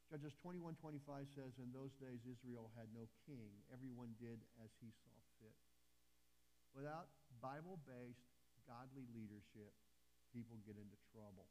Judges 0.07 0.38
21 0.38 0.78
25 0.78 1.26
says, 1.34 1.59
In 1.59 1.74
those 1.74 1.90
days 1.99 2.22
Israel 2.30 2.70
had 2.78 2.86
no 2.94 3.11
king. 3.26 3.51
Everyone 3.74 4.14
did 4.22 4.38
as 4.62 4.70
he 4.78 4.94
saw 5.03 5.18
fit. 5.42 5.59
Without 6.78 7.11
Bible 7.42 7.82
based, 7.82 8.22
godly 8.70 9.11
leadership, 9.11 9.74
people 10.30 10.62
get 10.62 10.78
into 10.78 10.94
trouble. 11.11 11.51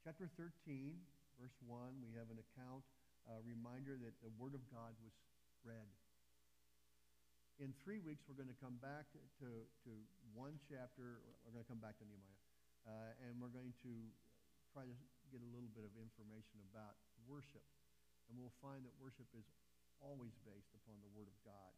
Chapter 0.00 0.32
13 0.40 0.96
verse 1.36 1.54
1, 1.64 2.00
we 2.00 2.16
have 2.16 2.32
an 2.32 2.40
account, 2.40 2.84
a 3.28 3.40
reminder 3.44 3.96
that 4.00 4.16
the 4.24 4.32
Word 4.40 4.56
of 4.56 4.64
God 4.72 4.96
was 5.04 5.12
read. 5.64 5.92
In 7.56 7.72
three 7.80 8.00
weeks, 8.00 8.24
we're 8.28 8.36
going 8.36 8.52
to 8.52 8.60
come 8.60 8.76
back 8.84 9.08
to, 9.40 9.48
to 9.88 9.90
one 10.36 10.60
chapter. 10.68 11.24
We're 11.44 11.56
going 11.56 11.64
to 11.64 11.72
come 11.72 11.80
back 11.80 11.96
to 12.00 12.04
Nehemiah. 12.04 12.44
Uh, 12.84 13.24
and 13.24 13.40
we're 13.40 13.52
going 13.52 13.72
to 13.80 13.92
try 14.76 14.84
to 14.84 14.96
get 15.32 15.40
a 15.40 15.50
little 15.50 15.72
bit 15.72 15.88
of 15.88 15.92
information 15.96 16.60
about 16.68 17.00
worship. 17.24 17.64
And 18.28 18.36
we'll 18.36 18.54
find 18.60 18.84
that 18.84 18.92
worship 19.00 19.26
is 19.32 19.48
always 20.04 20.36
based 20.44 20.72
upon 20.84 21.00
the 21.00 21.10
Word 21.16 21.32
of 21.32 21.38
God. 21.48 21.72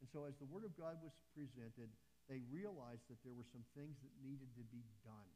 And 0.00 0.08
so 0.08 0.24
as 0.24 0.34
the 0.40 0.48
Word 0.48 0.64
of 0.64 0.72
God 0.80 0.96
was 1.04 1.12
presented, 1.36 1.92
they 2.26 2.40
realized 2.48 3.04
that 3.12 3.20
there 3.24 3.36
were 3.36 3.46
some 3.52 3.64
things 3.76 4.00
that 4.00 4.12
needed 4.24 4.48
to 4.56 4.64
be 4.72 4.84
done. 5.04 5.30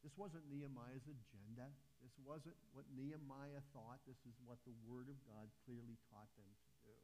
This 0.00 0.16
wasn't 0.16 0.48
Nehemiah's 0.48 1.04
agenda. 1.04 1.68
This 2.00 2.16
wasn't 2.24 2.56
what 2.72 2.88
Nehemiah 2.96 3.60
thought. 3.76 4.00
This 4.08 4.16
is 4.24 4.32
what 4.48 4.56
the 4.64 4.72
Word 4.88 5.12
of 5.12 5.18
God 5.28 5.46
clearly 5.68 6.00
taught 6.08 6.28
them 6.40 6.48
to 6.48 6.72
do. 6.88 6.96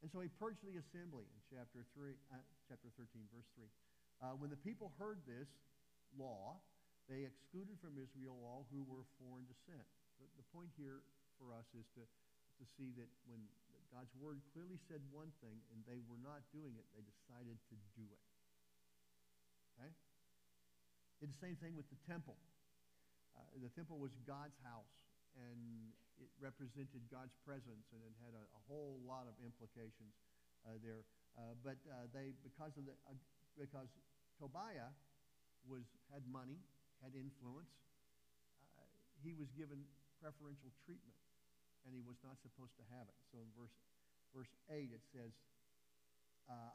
And 0.00 0.08
so 0.08 0.24
he 0.24 0.32
purged 0.40 0.64
the 0.64 0.76
assembly 0.80 1.28
in 1.28 1.38
chapter, 1.52 1.84
three, 1.92 2.16
uh, 2.32 2.40
chapter 2.68 2.88
13, 2.96 3.28
verse 3.32 3.48
3. 3.56 3.68
Uh, 4.20 4.36
when 4.40 4.48
the 4.48 4.60
people 4.60 4.92
heard 4.96 5.20
this 5.28 5.48
law, 6.16 6.56
they 7.08 7.28
excluded 7.28 7.76
from 7.80 8.00
Israel 8.00 8.36
all 8.40 8.64
who 8.72 8.80
were 8.88 9.04
of 9.04 9.10
foreign 9.20 9.44
descent. 9.44 9.84
The, 10.16 10.28
the 10.40 10.46
point 10.52 10.72
here 10.80 11.04
for 11.36 11.52
us 11.52 11.68
is 11.76 11.84
to, 11.96 12.02
to 12.04 12.64
see 12.76 12.92
that 12.96 13.08
when 13.28 13.40
God's 13.92 14.12
word 14.16 14.40
clearly 14.52 14.80
said 14.88 15.04
one 15.12 15.32
thing 15.44 15.60
and 15.72 15.80
they 15.84 16.00
were 16.08 16.20
not 16.20 16.44
doing 16.52 16.76
it, 16.76 16.84
they 16.96 17.04
decided 17.04 17.56
to 17.72 17.76
do 17.96 18.04
it. 18.08 18.22
The 21.24 21.32
same 21.40 21.56
thing 21.56 21.72
with 21.72 21.88
the 21.88 21.96
temple. 22.04 22.36
Uh, 23.32 23.40
the 23.64 23.72
temple 23.72 23.96
was 23.96 24.12
God's 24.28 24.56
house, 24.60 24.92
and 25.36 25.90
it 26.20 26.28
represented 26.40 27.00
God's 27.08 27.32
presence, 27.40 27.88
and 27.92 28.00
it 28.04 28.12
had 28.20 28.36
a, 28.36 28.44
a 28.44 28.60
whole 28.68 29.00
lot 29.04 29.24
of 29.24 29.32
implications 29.40 30.12
uh, 30.68 30.76
there. 30.84 31.08
Uh, 31.36 31.56
but 31.64 31.80
uh, 31.88 32.08
they, 32.12 32.36
because 32.44 32.76
of 32.76 32.84
the, 32.84 32.92
uh, 33.08 33.16
because 33.56 33.88
Tobiah 34.36 34.92
was 35.64 35.84
had 36.12 36.24
money, 36.28 36.60
had 37.00 37.16
influence, 37.16 37.72
uh, 38.76 38.84
he 39.24 39.32
was 39.32 39.48
given 39.56 39.84
preferential 40.20 40.72
treatment, 40.84 41.16
and 41.84 41.96
he 41.96 42.04
was 42.04 42.20
not 42.20 42.36
supposed 42.44 42.76
to 42.76 42.84
have 42.92 43.08
it. 43.08 43.18
So 43.32 43.40
in 43.40 43.48
verse 43.56 43.72
verse 44.36 44.52
eight 44.68 44.92
it 44.92 45.04
says, 45.16 45.32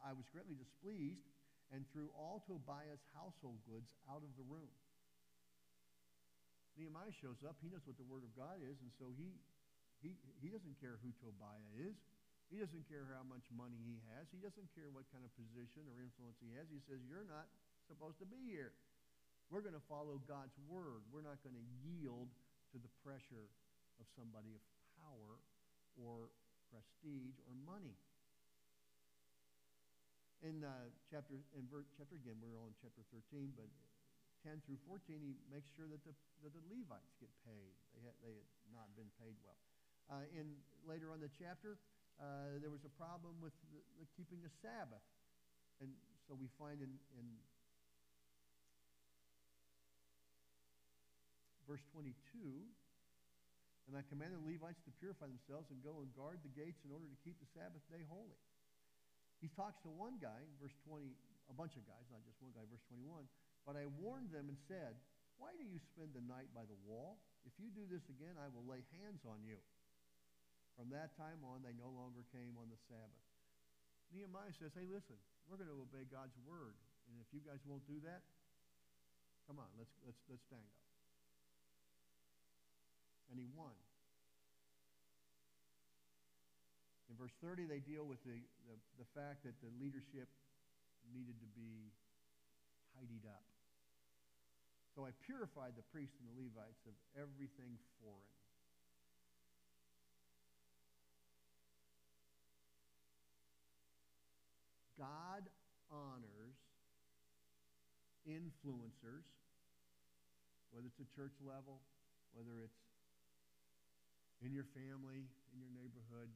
"I 0.02 0.14
was 0.18 0.26
greatly 0.34 0.58
displeased." 0.58 1.30
And 1.72 1.88
threw 1.96 2.12
all 2.14 2.44
Tobiah's 2.44 3.02
household 3.16 3.60
goods 3.64 3.96
out 4.12 4.22
of 4.22 4.32
the 4.36 4.46
room. 4.48 4.72
Nehemiah 6.76 7.12
shows 7.16 7.40
up. 7.44 7.60
He 7.60 7.72
knows 7.72 7.84
what 7.88 8.00
the 8.00 8.08
Word 8.08 8.24
of 8.24 8.32
God 8.36 8.64
is, 8.64 8.80
and 8.80 8.92
so 8.96 9.12
he, 9.16 9.36
he, 10.00 10.16
he 10.40 10.48
doesn't 10.52 10.76
care 10.80 11.00
who 11.04 11.12
Tobiah 11.20 11.72
is. 11.80 11.96
He 12.52 12.60
doesn't 12.60 12.84
care 12.92 13.08
how 13.16 13.24
much 13.24 13.48
money 13.56 13.80
he 13.88 14.04
has. 14.12 14.28
He 14.28 14.44
doesn't 14.44 14.68
care 14.76 14.92
what 14.92 15.08
kind 15.16 15.24
of 15.24 15.32
position 15.40 15.88
or 15.88 16.04
influence 16.04 16.36
he 16.44 16.52
has. 16.60 16.68
He 16.68 16.84
says, 16.84 17.00
You're 17.08 17.28
not 17.28 17.48
supposed 17.88 18.20
to 18.20 18.28
be 18.28 18.44
here. 18.44 18.76
We're 19.48 19.64
going 19.64 19.76
to 19.76 19.88
follow 19.88 20.20
God's 20.28 20.56
Word. 20.68 21.08
We're 21.12 21.24
not 21.24 21.40
going 21.48 21.56
to 21.56 21.68
yield 21.80 22.28
to 22.76 22.78
the 22.80 22.92
pressure 23.04 23.48
of 24.00 24.06
somebody 24.20 24.52
of 24.52 24.64
power 25.00 25.40
or 25.96 26.32
prestige 26.72 27.40
or 27.48 27.56
money 27.64 27.96
in 30.42 30.66
uh, 30.66 30.90
chapter 31.06 31.38
in 31.54 31.70
ver- 31.70 31.86
chapter 31.94 32.18
again 32.18 32.42
we're 32.42 32.58
on 32.58 32.74
chapter 32.82 33.06
13 33.14 33.54
but 33.54 33.70
10 34.42 34.58
through 34.66 34.82
14 34.90 35.22
he 35.22 35.38
makes 35.54 35.70
sure 35.78 35.86
that 35.86 36.02
the, 36.02 36.14
that 36.42 36.50
the 36.50 36.64
levites 36.66 37.14
get 37.22 37.30
paid. 37.46 37.78
They 37.94 38.02
had, 38.02 38.18
they 38.26 38.34
had 38.34 38.50
not 38.74 38.90
been 38.98 39.10
paid 39.22 39.38
well. 39.46 39.58
Uh, 40.10 40.26
in 40.34 40.58
later 40.82 41.14
on 41.14 41.22
the 41.22 41.30
chapter 41.30 41.78
uh, 42.18 42.58
there 42.58 42.74
was 42.74 42.82
a 42.82 42.94
problem 42.98 43.38
with 43.38 43.54
the, 43.70 43.82
the 44.02 44.08
keeping 44.18 44.42
the 44.42 44.50
sabbath. 44.66 45.06
And 45.78 45.94
so 46.26 46.34
we 46.34 46.50
find 46.58 46.82
in, 46.82 46.94
in 47.18 47.26
verse 51.70 51.86
22 51.94 52.18
and 53.90 53.94
i 53.98 54.04
command 54.10 54.34
the 54.34 54.44
levites 54.44 54.82
to 54.84 54.92
purify 55.00 55.30
themselves 55.30 55.70
and 55.70 55.80
go 55.86 56.02
and 56.02 56.10
guard 56.18 56.42
the 56.42 56.54
gates 56.54 56.82
in 56.84 56.92
order 56.92 57.06
to 57.08 57.18
keep 57.22 57.38
the 57.40 57.50
sabbath 57.54 57.82
day 57.88 58.04
holy 58.10 58.42
he 59.42 59.50
talks 59.58 59.82
to 59.82 59.90
one 59.90 60.22
guy, 60.22 60.38
verse 60.62 60.78
20, 60.86 61.10
a 61.50 61.56
bunch 61.58 61.74
of 61.74 61.84
guys, 61.90 62.06
not 62.14 62.22
just 62.22 62.38
one 62.40 62.54
guy, 62.54 62.62
verse 62.70 62.86
21. 62.94 63.26
But 63.66 63.74
I 63.74 63.90
warned 63.98 64.30
them 64.30 64.54
and 64.54 64.58
said, 64.70 64.94
Why 65.42 65.50
do 65.58 65.66
you 65.66 65.82
spend 65.82 66.14
the 66.14 66.22
night 66.30 66.54
by 66.54 66.62
the 66.70 66.78
wall? 66.86 67.18
If 67.42 67.58
you 67.58 67.74
do 67.74 67.90
this 67.90 68.06
again, 68.06 68.38
I 68.38 68.54
will 68.54 68.64
lay 68.70 68.86
hands 69.02 69.26
on 69.26 69.42
you. 69.42 69.58
From 70.78 70.94
that 70.94 71.18
time 71.18 71.42
on, 71.42 71.66
they 71.66 71.74
no 71.74 71.90
longer 71.90 72.22
came 72.30 72.54
on 72.62 72.70
the 72.70 72.78
Sabbath. 72.86 73.26
Nehemiah 74.14 74.54
says, 74.62 74.78
Hey, 74.78 74.86
listen, 74.86 75.18
we're 75.50 75.58
going 75.58 75.74
to 75.74 75.82
obey 75.82 76.06
God's 76.06 76.38
word. 76.46 76.78
And 77.10 77.18
if 77.18 77.28
you 77.34 77.42
guys 77.42 77.60
won't 77.66 77.84
do 77.90 77.98
that, 78.06 78.22
come 79.50 79.58
on, 79.58 79.68
let's, 79.76 79.92
let's, 80.06 80.22
let's 80.30 80.46
stand 80.46 80.64
up. 80.64 80.80
And 83.34 83.42
he 83.42 83.50
won. 83.58 83.74
In 87.12 87.20
verse 87.20 87.36
30, 87.44 87.68
they 87.68 87.84
deal 87.84 88.08
with 88.08 88.24
the, 88.24 88.40
the, 88.72 89.04
the 89.04 89.08
fact 89.12 89.44
that 89.44 89.60
the 89.60 89.68
leadership 89.84 90.32
needed 91.12 91.36
to 91.44 91.50
be 91.52 91.92
tidied 92.96 93.28
up. 93.28 93.44
So 94.96 95.04
I 95.04 95.12
purified 95.28 95.76
the 95.76 95.84
priests 95.92 96.16
and 96.24 96.32
the 96.32 96.48
Levites 96.48 96.88
of 96.88 96.96
everything 97.20 97.76
foreign. 98.00 98.40
God 104.96 105.44
honors 105.92 106.56
influencers, 108.24 109.28
whether 110.72 110.88
it's 110.88 111.04
a 111.04 111.12
church 111.12 111.36
level, 111.44 111.84
whether 112.32 112.56
it's 112.64 112.80
in 114.40 114.56
your 114.56 114.70
family, 114.72 115.28
in 115.52 115.58
your 115.60 115.74
neighborhood, 115.76 116.32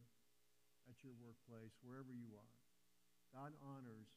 at 0.89 0.97
your 1.01 1.13
workplace, 1.21 1.73
wherever 1.81 2.13
you 2.13 2.33
are. 2.37 2.57
God 3.33 3.51
honors 3.61 4.07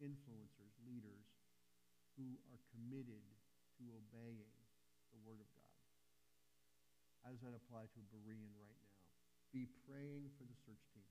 influencers, 0.00 0.72
leaders 0.88 1.28
who 2.16 2.36
are 2.50 2.60
committed 2.74 3.22
to 3.78 3.84
obeying 3.94 4.50
the 5.12 5.20
Word 5.22 5.38
of 5.38 5.48
God. 5.54 5.76
How 7.22 7.30
does 7.36 7.42
that 7.44 7.54
apply 7.54 7.84
to 7.84 7.98
a 8.00 8.06
Berean 8.10 8.50
right 8.56 8.80
now? 8.80 9.00
Be 9.52 9.68
praying 9.84 10.32
for 10.40 10.44
the 10.48 10.56
search 10.64 10.84
team. 10.96 11.10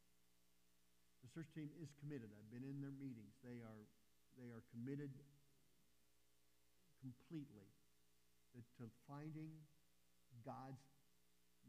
The 1.21 1.29
search 1.31 1.51
team 1.53 1.69
is 1.77 1.91
committed. 2.01 2.33
I've 2.33 2.49
been 2.49 2.65
in 2.65 2.81
their 2.81 2.95
meetings. 2.95 3.35
They 3.45 3.61
are, 3.61 3.83
they 4.39 4.49
are 4.49 4.63
committed 4.73 5.13
completely 6.99 7.69
to 8.79 8.89
finding 9.07 9.51
God's 10.43 10.83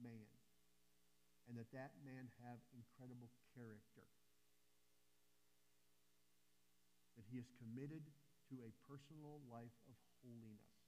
man 0.03 0.40
and 1.51 1.59
that 1.59 1.67
that 1.75 1.91
man 2.07 2.31
have 2.47 2.63
incredible 2.71 3.27
character. 3.59 4.07
That 7.19 7.27
he 7.27 7.43
is 7.43 7.51
committed 7.59 8.07
to 8.55 8.55
a 8.63 8.71
personal 8.87 9.43
life 9.51 9.75
of 9.91 9.99
holiness. 10.23 10.79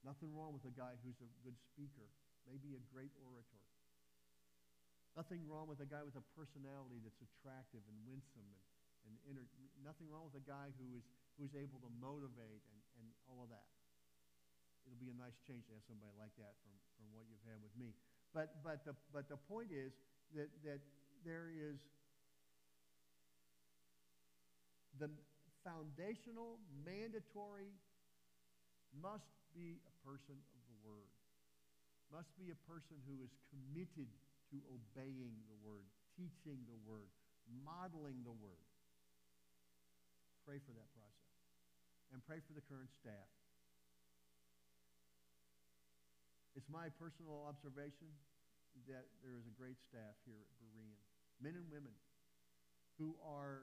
Nothing 0.00 0.32
wrong 0.32 0.56
with 0.56 0.64
a 0.64 0.72
guy 0.72 0.96
who's 1.04 1.20
a 1.20 1.28
good 1.44 1.60
speaker, 1.60 2.08
maybe 2.48 2.72
a 2.72 2.82
great 2.88 3.12
orator. 3.20 3.60
Nothing 5.12 5.44
wrong 5.44 5.68
with 5.68 5.84
a 5.84 5.88
guy 5.88 6.00
with 6.00 6.16
a 6.16 6.24
personality 6.32 7.04
that's 7.04 7.20
attractive 7.20 7.84
and 7.84 7.96
winsome 8.08 8.48
and, 9.04 9.12
and 9.28 9.36
inter- 9.36 9.52
nothing 9.84 10.08
wrong 10.08 10.24
with 10.24 10.40
a 10.40 10.44
guy 10.48 10.72
who 10.80 10.96
is, 10.96 11.04
who 11.36 11.44
is 11.44 11.52
able 11.52 11.76
to 11.84 11.92
motivate 12.00 12.64
and, 12.72 12.80
and 13.04 13.06
all 13.28 13.44
of 13.44 13.52
that 13.52 13.68
it'll 14.88 15.04
be 15.04 15.12
a 15.12 15.20
nice 15.20 15.36
change 15.44 15.68
to 15.68 15.76
have 15.76 15.84
somebody 15.84 16.16
like 16.16 16.32
that 16.40 16.56
from, 16.64 16.72
from 16.96 17.06
what 17.12 17.28
you've 17.28 17.44
had 17.44 17.60
with 17.60 17.76
me. 17.76 17.92
But, 18.32 18.56
but, 18.64 18.80
the, 18.88 18.96
but 19.12 19.28
the 19.28 19.36
point 19.36 19.68
is 19.68 19.92
that, 20.32 20.48
that 20.64 20.80
there 21.28 21.52
is 21.52 21.76
the 24.96 25.12
foundational, 25.60 26.56
mandatory, 26.80 27.68
must 28.96 29.28
be 29.52 29.76
a 29.84 29.94
person 30.00 30.40
of 30.56 30.62
the 30.72 30.78
Word. 30.80 31.12
Must 32.08 32.32
be 32.40 32.48
a 32.48 32.58
person 32.64 32.96
who 33.04 33.20
is 33.20 33.32
committed 33.52 34.08
to 34.48 34.56
obeying 34.72 35.36
the 35.52 35.58
Word, 35.60 35.84
teaching 36.16 36.56
the 36.64 36.80
Word, 36.88 37.12
modeling 37.64 38.24
the 38.24 38.32
Word. 38.32 38.64
Pray 40.48 40.56
for 40.64 40.72
that 40.72 40.88
process. 40.96 41.36
And 42.16 42.24
pray 42.24 42.40
for 42.40 42.56
the 42.56 42.64
current 42.64 42.88
staff. 42.96 43.28
It's 46.58 46.66
my 46.66 46.90
personal 46.98 47.46
observation 47.46 48.10
that 48.90 49.06
there 49.22 49.38
is 49.38 49.46
a 49.46 49.54
great 49.54 49.78
staff 49.78 50.18
here 50.26 50.42
at 50.42 50.50
Berean, 50.58 50.98
men 51.38 51.54
and 51.54 51.70
women 51.70 51.94
who 52.98 53.14
are 53.22 53.62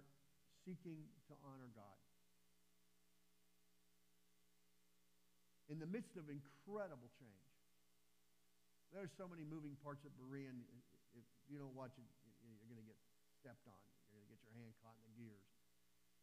seeking 0.63 1.03
to 1.27 1.35
honor 1.43 1.67
God. 1.75 1.99
In 5.67 5.75
the 5.75 5.89
midst 5.91 6.15
of 6.15 6.31
incredible 6.31 7.11
change, 7.19 7.51
there's 8.95 9.11
so 9.19 9.27
many 9.27 9.43
moving 9.43 9.75
parts 9.83 10.07
at 10.07 10.15
Berean. 10.15 10.63
If 11.19 11.27
you 11.51 11.59
don't 11.59 11.75
watch 11.75 11.91
it, 11.99 12.07
you're 12.47 12.71
going 12.71 12.79
to 12.79 12.87
get 12.87 12.95
stepped 13.43 13.67
on. 13.67 13.83
You're 14.07 14.23
going 14.23 14.23
to 14.23 14.31
get 14.31 14.39
your 14.47 14.55
hand 14.55 14.71
caught 14.79 14.95
in 14.95 15.03
the 15.03 15.15
gears. 15.19 15.51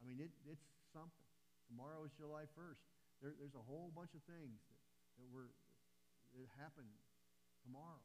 I 0.00 0.08
mean, 0.08 0.24
it, 0.24 0.32
it's 0.48 0.64
something. 0.96 1.28
Tomorrow 1.68 2.08
is 2.08 2.16
July 2.16 2.48
1st. 2.56 2.80
There, 3.20 3.36
there's 3.36 3.60
a 3.60 3.66
whole 3.68 3.92
bunch 3.92 4.16
of 4.16 4.24
things 4.24 4.56
that 4.72 4.80
that 5.22 5.28
we're, 5.30 5.54
it 6.36 6.48
happened 6.58 6.92
tomorrow. 7.64 8.02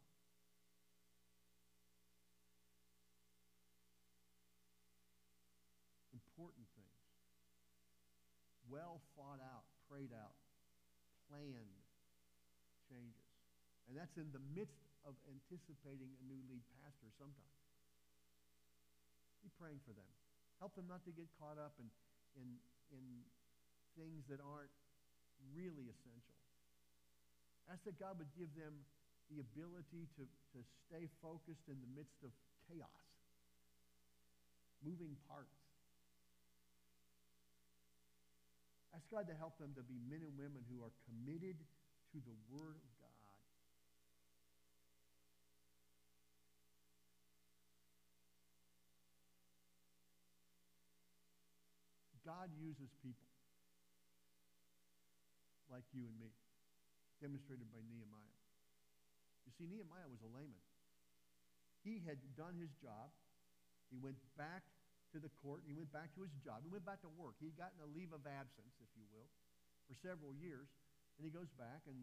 Important 6.13 6.67
things. 6.75 7.01
Well 8.69 8.99
thought 9.15 9.39
out, 9.39 9.63
prayed 9.89 10.11
out, 10.11 10.35
planned 11.31 11.73
changes. 12.87 13.27
And 13.87 13.95
that's 13.95 14.15
in 14.19 14.27
the 14.35 14.43
midst 14.51 14.83
of 15.07 15.15
anticipating 15.31 16.11
a 16.19 16.23
new 16.27 16.39
lead 16.51 16.63
pastor 16.83 17.07
sometimes. 17.15 17.57
Be 19.39 19.49
praying 19.55 19.79
for 19.87 19.95
them. 19.95 20.11
Help 20.59 20.75
them 20.75 20.85
not 20.91 21.05
to 21.07 21.13
get 21.15 21.31
caught 21.39 21.55
up 21.55 21.79
in, 21.79 21.87
in, 22.35 22.47
in 22.91 23.03
things 23.95 24.27
that 24.27 24.43
aren't 24.43 24.73
really 25.55 25.87
essential. 25.87 26.36
Ask 27.67 27.83
that 27.83 27.99
God 27.99 28.15
would 28.19 28.31
give 28.39 28.47
them 28.55 28.71
the 29.27 29.43
ability 29.43 30.07
to, 30.15 30.23
to 30.55 30.59
stay 30.87 31.11
focused 31.19 31.67
in 31.67 31.75
the 31.83 31.91
midst 31.91 32.23
of 32.23 32.31
chaos, 32.71 33.07
moving 34.79 35.19
parts. 35.27 35.51
Ask 38.95 39.03
God 39.11 39.27
to 39.27 39.35
help 39.35 39.59
them 39.59 39.75
to 39.75 39.83
be 39.83 39.99
men 40.07 40.23
and 40.23 40.31
women 40.39 40.63
who 40.71 40.79
are 40.79 40.95
committed 41.11 41.59
to 42.15 42.17
the 42.23 42.35
Word 42.47 42.79
of 42.79 42.91
God. 43.03 43.07
God 52.27 52.51
uses 52.59 52.91
people 53.03 53.31
like 55.71 55.83
you 55.95 56.03
and 56.03 56.15
me, 56.19 56.31
demonstrated 57.21 57.65
by 57.73 57.81
Nehemiah. 57.89 58.41
You 59.45 59.51
see, 59.57 59.65
Nehemiah 59.65 60.09
was 60.09 60.21
a 60.21 60.29
layman. 60.29 60.67
He 61.81 62.03
had 62.03 62.19
done 62.35 62.59
his 62.59 62.69
job. 62.83 63.09
He 63.87 63.97
went 63.97 64.19
back 64.35 64.65
to 65.15 65.23
the 65.23 65.31
court. 65.39 65.63
He 65.63 65.71
went 65.71 65.89
back 65.95 66.11
to 66.19 66.21
his 66.25 66.33
job. 66.43 66.61
He 66.61 66.69
went 66.69 66.83
back 66.83 66.99
to 67.07 67.11
work. 67.15 67.39
He'd 67.39 67.55
gotten 67.55 67.79
a 67.79 67.89
leave 67.95 68.11
of 68.11 68.27
absence, 68.27 68.75
if 68.83 68.91
you 68.99 69.07
will, 69.09 69.31
for 69.87 69.95
several 70.03 70.35
years. 70.35 70.67
And 71.17 71.23
he 71.23 71.31
goes 71.31 71.47
back, 71.55 71.87
and 71.87 71.95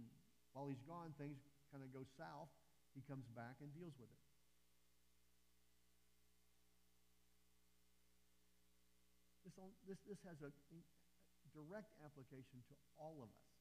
while 0.56 0.66
he's 0.66 0.80
gone, 0.88 1.12
things 1.20 1.36
kind 1.70 1.84
of 1.84 1.92
go 1.92 2.02
south. 2.16 2.48
He 2.96 3.02
comes 3.04 3.26
back 3.36 3.60
and 3.60 3.68
deals 3.74 3.92
with 4.00 4.08
it. 4.08 4.22
This, 9.44 9.54
this, 9.86 10.00
this 10.08 10.20
has 10.26 10.38
a, 10.42 10.50
direct 11.54 11.94
application 12.02 12.58
to 12.66 12.74
all 12.98 13.22
of 13.22 13.30
us, 13.30 13.53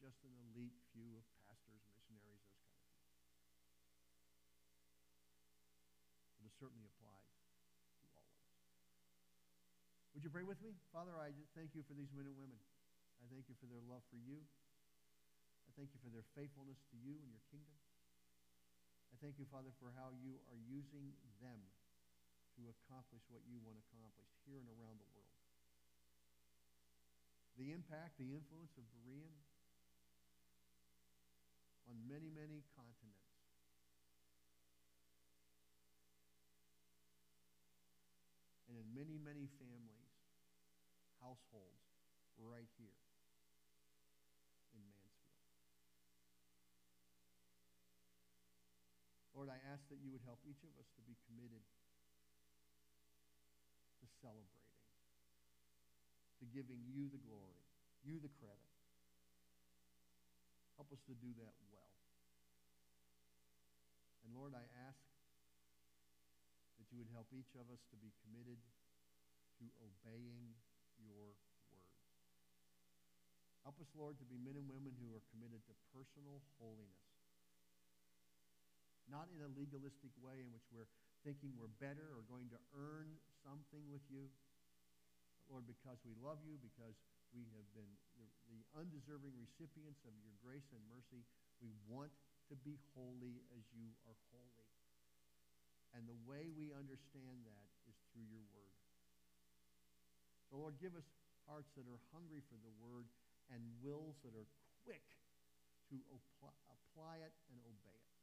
just 0.00 0.20
an 0.28 0.34
elite 0.52 0.76
few 0.92 1.16
of 1.16 1.24
pastors, 1.40 1.80
missionaries, 1.88 2.44
those 2.44 2.60
kind 2.68 2.76
of 2.76 2.88
people. 2.92 3.16
But 6.36 6.44
it 6.44 6.54
certainly 6.60 6.84
applies 6.84 7.32
to 7.40 8.04
all 8.04 8.04
of 8.04 8.12
us. 8.20 8.36
Would 10.12 10.24
you 10.24 10.32
pray 10.32 10.44
with 10.44 10.60
me? 10.60 10.76
Father, 10.92 11.16
I 11.16 11.32
thank 11.56 11.72
you 11.72 11.80
for 11.84 11.96
these 11.96 12.12
men 12.12 12.28
and 12.28 12.36
women. 12.36 12.60
I 13.20 13.26
thank 13.32 13.48
you 13.48 13.56
for 13.56 13.68
their 13.68 13.82
love 13.88 14.04
for 14.12 14.20
you. 14.20 14.44
I 15.64 15.70
thank 15.76 15.92
you 15.92 16.00
for 16.04 16.12
their 16.12 16.24
faithfulness 16.36 16.80
to 16.92 16.96
you 17.00 17.16
and 17.20 17.28
your 17.32 17.44
kingdom. 17.48 17.76
I 19.12 19.16
thank 19.24 19.40
you, 19.40 19.48
Father, 19.48 19.72
for 19.80 19.88
how 19.96 20.12
you 20.20 20.36
are 20.52 20.60
using 20.68 21.16
them 21.40 21.60
to 22.56 22.68
accomplish 22.68 23.24
what 23.32 23.44
you 23.48 23.60
want 23.64 23.80
accomplished 23.88 24.36
here 24.44 24.60
and 24.60 24.68
around 24.76 25.00
the 25.00 25.08
world. 25.12 25.36
The 27.56 27.72
impact, 27.72 28.20
the 28.20 28.36
influence 28.36 28.76
of 28.76 28.84
Berean 28.92 29.32
on 31.86 31.96
many, 32.10 32.30
many 32.34 32.66
continents. 32.74 33.30
And 38.66 38.74
in 38.76 38.86
many, 38.92 39.16
many 39.22 39.46
families, 39.62 40.12
households, 41.22 41.86
right 42.36 42.68
here 42.76 43.00
in 44.76 44.82
Mansfield. 44.92 45.40
Lord, 49.32 49.48
I 49.48 49.56
ask 49.72 49.80
that 49.88 50.00
you 50.04 50.12
would 50.12 50.24
help 50.28 50.40
each 50.44 50.60
of 50.64 50.72
us 50.76 50.88
to 50.96 51.02
be 51.08 51.16
committed 51.28 51.64
to 54.00 54.06
celebrating, 54.20 54.84
to 56.40 56.44
giving 56.52 56.80
you 56.88 57.08
the 57.08 57.20
glory, 57.24 57.64
you 58.04 58.20
the 58.20 58.32
credit. 58.36 58.75
Help 60.76 60.92
us 60.92 61.00
to 61.08 61.16
do 61.16 61.32
that 61.40 61.56
well. 61.72 61.92
And 64.24 64.36
Lord, 64.36 64.52
I 64.52 64.64
ask 64.84 65.00
that 66.76 66.86
you 66.92 67.00
would 67.00 67.08
help 67.16 67.32
each 67.32 67.56
of 67.56 67.64
us 67.72 67.80
to 67.88 67.96
be 67.96 68.12
committed 68.20 68.60
to 69.56 69.64
obeying 69.80 70.52
your 71.00 71.32
word. 71.64 72.04
Help 73.64 73.80
us, 73.80 73.88
Lord, 73.96 74.20
to 74.20 74.26
be 74.28 74.36
men 74.36 74.60
and 74.60 74.68
women 74.68 74.92
who 75.00 75.08
are 75.16 75.24
committed 75.32 75.64
to 75.66 75.72
personal 75.96 76.44
holiness. 76.60 77.08
Not 79.08 79.32
in 79.32 79.40
a 79.40 79.50
legalistic 79.56 80.12
way 80.20 80.44
in 80.44 80.52
which 80.52 80.66
we're 80.68 80.90
thinking 81.24 81.56
we're 81.56 81.72
better 81.80 82.12
or 82.12 82.22
going 82.28 82.52
to 82.52 82.60
earn 82.76 83.16
something 83.42 83.82
with 83.88 84.04
you. 84.12 84.28
But 85.40 85.46
Lord, 85.48 85.64
because 85.64 85.98
we 86.04 86.12
love 86.20 86.42
you, 86.44 86.58
because 86.58 86.94
we 87.34 87.46
have 87.56 87.68
been 87.74 87.90
the, 88.18 88.26
undeserving 88.76 89.32
recipients 89.40 90.04
of 90.04 90.12
your 90.20 90.36
grace 90.44 90.68
and 90.68 90.82
mercy, 90.92 91.24
we 91.64 91.72
want 91.88 92.12
to 92.52 92.54
be 92.60 92.76
holy 92.92 93.40
as 93.56 93.64
you 93.72 93.88
are 94.04 94.16
holy. 94.28 94.70
And 95.96 96.04
the 96.04 96.18
way 96.28 96.52
we 96.52 96.76
understand 96.76 97.40
that 97.48 97.68
is 97.88 97.96
through 98.12 98.28
your 98.28 98.44
word. 98.52 98.76
So, 100.52 100.60
Lord, 100.60 100.76
give 100.76 100.92
us 100.92 101.08
hearts 101.48 101.72
that 101.80 101.88
are 101.88 102.02
hungry 102.12 102.44
for 102.52 102.60
the 102.60 102.74
word 102.76 103.08
and 103.48 103.64
wills 103.80 104.20
that 104.22 104.36
are 104.36 104.50
quick 104.84 105.02
to 105.88 105.96
apply 106.68 107.24
it 107.24 107.32
and 107.48 107.58
obey 107.64 107.96
it. 107.96 108.16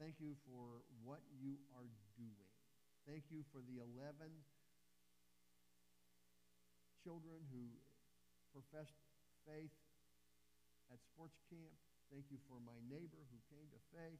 Thank 0.00 0.20
you 0.20 0.36
for 0.44 0.84
what 1.04 1.24
you 1.40 1.56
are 1.72 1.88
doing. 2.20 2.52
Thank 3.08 3.32
you 3.32 3.44
for 3.48 3.64
the 3.64 3.80
11 3.80 4.28
children 7.06 7.38
who 7.54 7.70
professed 8.50 8.98
faith 9.46 9.70
at 10.90 10.98
sports 11.06 11.38
camp. 11.46 11.70
Thank 12.10 12.26
you 12.34 12.38
for 12.50 12.58
my 12.66 12.74
neighbor 12.90 13.22
who 13.30 13.38
came 13.46 13.70
to 13.70 13.78
faith. 13.94 14.18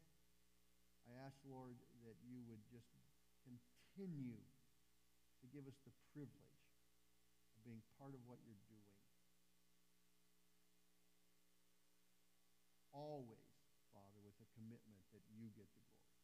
I 1.10 1.18
ask, 1.26 1.34
Lord, 1.50 1.74
that 2.06 2.14
you 2.22 2.46
would 2.46 2.62
just 2.70 2.86
continue 3.42 4.38
to 4.38 5.44
give 5.50 5.66
us 5.66 5.74
the 5.82 5.90
privilege 6.14 6.62
of 7.50 7.58
being 7.66 7.82
part 7.98 8.14
of 8.14 8.22
what 8.30 8.38
you're 8.46 8.62
doing. 8.70 9.02
Always 12.94 13.50
Father, 13.90 14.22
with 14.22 14.38
a 14.38 14.48
commitment 14.54 15.02
that 15.10 15.26
you 15.34 15.50
get 15.58 15.66
the 15.74 15.82
glory. 15.90 16.22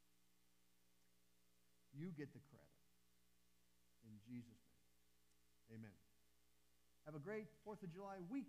You 1.98 2.14
get 2.14 2.30
the 2.30 2.42
credit. 2.54 2.70
In 4.06 4.14
Jesus' 4.30 4.62
name. 4.70 5.82
Amen. 5.82 6.11
Have 7.06 7.16
a 7.16 7.18
great 7.18 7.46
4th 7.66 7.82
of 7.82 7.92
July 7.92 8.16
week. 8.30 8.46